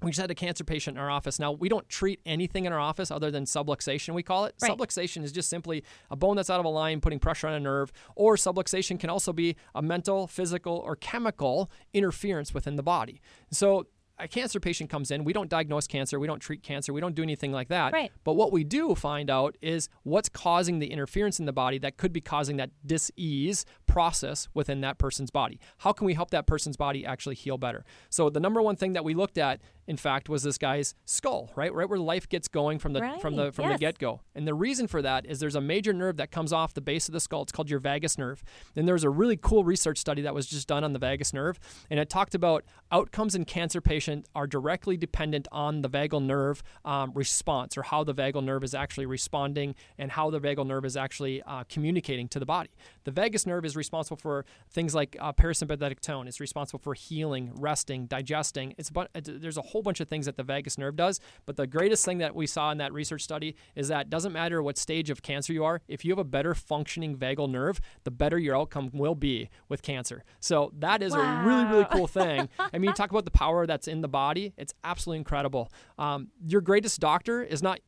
We 0.00 0.12
just 0.12 0.20
had 0.20 0.30
a 0.30 0.34
cancer 0.34 0.62
patient 0.62 0.96
in 0.96 1.02
our 1.02 1.10
office. 1.10 1.40
Now, 1.40 1.50
we 1.50 1.68
don't 1.68 1.88
treat 1.88 2.20
anything 2.24 2.66
in 2.66 2.72
our 2.72 2.78
office 2.78 3.10
other 3.10 3.32
than 3.32 3.44
subluxation, 3.44 4.14
we 4.14 4.22
call 4.22 4.44
it. 4.44 4.54
Right. 4.62 4.70
Subluxation 4.70 5.24
is 5.24 5.32
just 5.32 5.50
simply 5.50 5.82
a 6.10 6.14
bone 6.14 6.36
that's 6.36 6.50
out 6.50 6.60
of 6.60 6.66
a 6.66 6.68
line, 6.68 7.00
putting 7.00 7.18
pressure 7.18 7.48
on 7.48 7.54
a 7.54 7.60
nerve, 7.60 7.90
or 8.14 8.36
subluxation 8.36 9.00
can 9.00 9.10
also 9.10 9.32
be 9.32 9.56
a 9.74 9.82
mental, 9.82 10.28
physical, 10.28 10.76
or 10.76 10.94
chemical 10.94 11.68
interference 11.92 12.54
within 12.54 12.76
the 12.76 12.82
body. 12.82 13.20
So, 13.50 13.88
a 14.20 14.28
cancer 14.28 14.60
patient 14.60 14.90
comes 14.90 15.10
in, 15.10 15.24
we 15.24 15.32
don't 15.32 15.48
diagnose 15.48 15.86
cancer, 15.86 16.18
we 16.18 16.26
don't 16.26 16.40
treat 16.40 16.62
cancer, 16.62 16.92
we 16.92 17.00
don't 17.00 17.14
do 17.14 17.22
anything 17.22 17.52
like 17.52 17.68
that. 17.68 17.92
Right. 17.92 18.10
But 18.24 18.34
what 18.34 18.52
we 18.52 18.64
do 18.64 18.94
find 18.94 19.30
out 19.30 19.56
is 19.62 19.88
what's 20.02 20.28
causing 20.28 20.78
the 20.78 20.88
interference 20.88 21.38
in 21.38 21.46
the 21.46 21.52
body 21.52 21.78
that 21.78 21.96
could 21.96 22.12
be 22.12 22.20
causing 22.20 22.56
that 22.56 22.70
dis-ease 22.84 23.64
process 23.88 24.48
within 24.54 24.80
that 24.82 24.98
person's 24.98 25.30
body. 25.30 25.58
How 25.78 25.92
can 25.92 26.06
we 26.06 26.14
help 26.14 26.30
that 26.30 26.46
person's 26.46 26.76
body 26.76 27.04
actually 27.04 27.34
heal 27.34 27.58
better? 27.58 27.84
So 28.10 28.30
the 28.30 28.40
number 28.40 28.62
one 28.62 28.76
thing 28.76 28.92
that 28.92 29.04
we 29.04 29.14
looked 29.14 29.38
at 29.38 29.60
in 29.88 29.96
fact, 29.96 30.28
was 30.28 30.42
this 30.42 30.58
guy's 30.58 30.94
skull, 31.06 31.50
right? 31.56 31.72
Right 31.72 31.88
where 31.88 31.98
life 31.98 32.28
gets 32.28 32.46
going 32.46 32.78
from 32.78 32.92
the 32.92 33.00
right. 33.00 33.20
from 33.20 33.36
the 33.36 33.50
from 33.50 33.64
yes. 33.64 33.74
the 33.74 33.78
get-go. 33.78 34.20
And 34.34 34.46
the 34.46 34.52
reason 34.52 34.86
for 34.86 35.00
that 35.00 35.24
is 35.24 35.40
there's 35.40 35.54
a 35.54 35.62
major 35.62 35.94
nerve 35.94 36.18
that 36.18 36.30
comes 36.30 36.52
off 36.52 36.74
the 36.74 36.82
base 36.82 37.08
of 37.08 37.14
the 37.14 37.20
skull. 37.20 37.42
It's 37.42 37.52
called 37.52 37.70
your 37.70 37.78
vagus 37.78 38.18
nerve. 38.18 38.44
And 38.76 38.86
there 38.86 38.92
was 38.94 39.02
a 39.02 39.08
really 39.08 39.38
cool 39.38 39.64
research 39.64 39.96
study 39.96 40.20
that 40.22 40.34
was 40.34 40.46
just 40.46 40.68
done 40.68 40.84
on 40.84 40.92
the 40.92 40.98
vagus 40.98 41.32
nerve, 41.32 41.58
and 41.90 41.98
it 41.98 42.10
talked 42.10 42.34
about 42.34 42.66
outcomes 42.92 43.34
in 43.34 43.46
cancer 43.46 43.80
patients 43.80 44.28
are 44.34 44.46
directly 44.46 44.98
dependent 44.98 45.48
on 45.50 45.80
the 45.80 45.88
vagal 45.88 46.22
nerve 46.22 46.62
um, 46.84 47.10
response 47.14 47.78
or 47.78 47.82
how 47.82 48.04
the 48.04 48.14
vagal 48.14 48.44
nerve 48.44 48.62
is 48.62 48.74
actually 48.74 49.06
responding 49.06 49.74
and 49.96 50.12
how 50.12 50.28
the 50.28 50.38
vagal 50.38 50.66
nerve 50.66 50.84
is 50.84 50.98
actually 50.98 51.42
uh, 51.44 51.64
communicating 51.70 52.28
to 52.28 52.38
the 52.38 52.46
body. 52.46 52.70
The 53.04 53.10
vagus 53.10 53.46
nerve 53.46 53.64
is 53.64 53.74
responsible 53.78 54.18
for 54.18 54.44
things 54.70 54.94
like 54.94 55.16
uh, 55.18 55.32
parasympathetic 55.32 56.00
tone. 56.00 56.28
It's 56.28 56.40
responsible 56.40 56.80
for 56.80 56.92
healing, 56.92 57.52
resting, 57.54 58.04
digesting. 58.04 58.74
It's 58.76 58.90
about, 58.90 59.08
there's 59.14 59.56
a 59.56 59.62
whole 59.62 59.78
whole 59.78 59.82
bunch 59.84 60.00
of 60.00 60.08
things 60.08 60.26
that 60.26 60.36
the 60.36 60.42
vagus 60.42 60.76
nerve 60.76 60.96
does. 60.96 61.20
But 61.46 61.56
the 61.56 61.66
greatest 61.68 62.04
thing 62.04 62.18
that 62.18 62.34
we 62.34 62.48
saw 62.48 62.72
in 62.72 62.78
that 62.78 62.92
research 62.92 63.22
study 63.22 63.54
is 63.76 63.86
that 63.88 64.10
doesn't 64.10 64.32
matter 64.32 64.60
what 64.60 64.76
stage 64.76 65.08
of 65.08 65.22
cancer 65.22 65.52
you 65.52 65.64
are, 65.64 65.82
if 65.86 66.04
you 66.04 66.10
have 66.10 66.18
a 66.18 66.24
better 66.24 66.52
functioning 66.52 67.16
vagal 67.16 67.48
nerve, 67.48 67.80
the 68.02 68.10
better 68.10 68.38
your 68.38 68.56
outcome 68.56 68.90
will 68.92 69.14
be 69.14 69.50
with 69.68 69.82
cancer. 69.82 70.24
So 70.40 70.72
that 70.80 71.00
is 71.00 71.12
wow. 71.12 71.20
a 71.20 71.46
really, 71.46 71.64
really 71.66 71.86
cool 71.92 72.08
thing. 72.08 72.48
I 72.58 72.78
mean, 72.78 72.88
you 72.88 72.92
talk 72.92 73.12
about 73.12 73.24
the 73.24 73.30
power 73.30 73.68
that's 73.68 73.86
in 73.86 74.00
the 74.00 74.08
body, 74.08 74.52
it's 74.56 74.74
absolutely 74.82 75.18
incredible. 75.18 75.70
Um, 75.96 76.28
your 76.44 76.60
greatest 76.60 76.98
doctor 76.98 77.44
is 77.44 77.62
not 77.62 77.78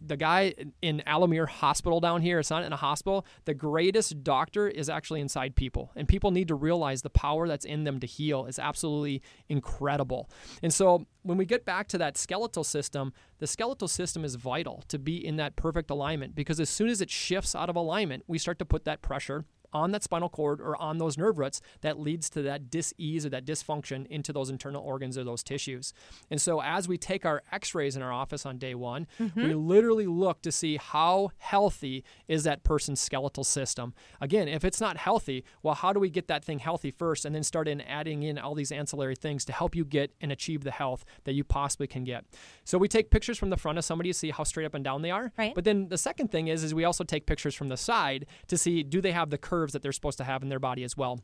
the 0.00 0.16
guy 0.16 0.54
in 0.80 1.02
Alomere 1.06 1.48
Hospital 1.48 2.00
down 2.00 2.22
here, 2.22 2.38
it's 2.38 2.50
not 2.50 2.64
in 2.64 2.72
a 2.72 2.76
hospital. 2.76 3.26
The 3.44 3.54
greatest 3.54 4.24
doctor 4.24 4.68
is 4.68 4.88
actually 4.88 5.20
inside 5.20 5.54
people. 5.54 5.92
And 5.94 6.08
people 6.08 6.30
need 6.30 6.48
to 6.48 6.54
realize 6.54 7.02
the 7.02 7.10
power 7.10 7.46
that's 7.46 7.64
in 7.64 7.84
them 7.84 8.00
to 8.00 8.06
heal 8.06 8.46
is 8.46 8.58
absolutely 8.58 9.22
incredible. 9.48 10.30
And 10.62 10.72
so 10.72 11.06
when 11.22 11.36
we 11.36 11.44
get 11.44 11.64
back 11.64 11.88
to 11.88 11.98
that 11.98 12.16
skeletal 12.16 12.64
system, 12.64 13.12
the 13.38 13.46
skeletal 13.46 13.88
system 13.88 14.24
is 14.24 14.36
vital 14.36 14.84
to 14.88 14.98
be 14.98 15.24
in 15.24 15.36
that 15.36 15.56
perfect 15.56 15.90
alignment 15.90 16.34
because 16.34 16.60
as 16.60 16.70
soon 16.70 16.88
as 16.88 17.00
it 17.00 17.10
shifts 17.10 17.54
out 17.54 17.68
of 17.68 17.76
alignment, 17.76 18.24
we 18.26 18.38
start 18.38 18.58
to 18.60 18.64
put 18.64 18.84
that 18.84 19.02
pressure 19.02 19.44
on 19.72 19.92
that 19.92 20.02
spinal 20.02 20.28
cord 20.28 20.60
or 20.60 20.80
on 20.80 20.98
those 20.98 21.16
nerve 21.16 21.38
roots 21.38 21.60
that 21.80 21.98
leads 21.98 22.28
to 22.30 22.42
that 22.42 22.70
dis-ease 22.70 23.26
or 23.26 23.28
that 23.30 23.44
dysfunction 23.44 24.06
into 24.06 24.32
those 24.32 24.50
internal 24.50 24.82
organs 24.82 25.16
or 25.16 25.24
those 25.24 25.42
tissues. 25.42 25.92
And 26.30 26.40
so 26.40 26.60
as 26.60 26.88
we 26.88 26.98
take 26.98 27.24
our 27.24 27.42
x-rays 27.52 27.96
in 27.96 28.02
our 28.02 28.12
office 28.12 28.44
on 28.46 28.58
day 28.58 28.74
one, 28.74 29.06
mm-hmm. 29.18 29.42
we 29.42 29.54
literally 29.54 30.06
look 30.06 30.42
to 30.42 30.52
see 30.52 30.76
how 30.76 31.30
healthy 31.38 32.04
is 32.28 32.44
that 32.44 32.64
person's 32.64 33.00
skeletal 33.00 33.44
system. 33.44 33.94
Again, 34.20 34.48
if 34.48 34.64
it's 34.64 34.80
not 34.80 34.96
healthy, 34.96 35.44
well, 35.62 35.74
how 35.74 35.92
do 35.92 36.00
we 36.00 36.10
get 36.10 36.28
that 36.28 36.44
thing 36.44 36.58
healthy 36.58 36.90
first 36.90 37.24
and 37.24 37.34
then 37.34 37.42
start 37.42 37.68
in 37.68 37.80
adding 37.80 38.22
in 38.22 38.38
all 38.38 38.54
these 38.54 38.72
ancillary 38.72 39.16
things 39.16 39.44
to 39.44 39.52
help 39.52 39.74
you 39.74 39.84
get 39.84 40.12
and 40.20 40.32
achieve 40.32 40.64
the 40.64 40.70
health 40.70 41.04
that 41.24 41.32
you 41.32 41.44
possibly 41.44 41.86
can 41.86 42.04
get. 42.04 42.24
So 42.70 42.78
we 42.78 42.86
take 42.86 43.10
pictures 43.10 43.36
from 43.36 43.50
the 43.50 43.56
front 43.56 43.78
of 43.78 43.84
somebody 43.84 44.10
to 44.10 44.14
see 44.14 44.30
how 44.30 44.44
straight 44.44 44.64
up 44.64 44.74
and 44.74 44.84
down 44.84 45.02
they 45.02 45.10
are. 45.10 45.32
Right. 45.36 45.56
But 45.56 45.64
then 45.64 45.88
the 45.88 45.98
second 45.98 46.30
thing 46.30 46.46
is 46.46 46.62
is 46.62 46.72
we 46.72 46.84
also 46.84 47.02
take 47.02 47.26
pictures 47.26 47.52
from 47.52 47.68
the 47.68 47.76
side 47.76 48.26
to 48.46 48.56
see 48.56 48.84
do 48.84 49.00
they 49.00 49.10
have 49.10 49.30
the 49.30 49.38
curves 49.38 49.72
that 49.72 49.82
they're 49.82 49.90
supposed 49.90 50.18
to 50.18 50.24
have 50.24 50.44
in 50.44 50.50
their 50.50 50.60
body 50.60 50.84
as 50.84 50.96
well. 50.96 51.18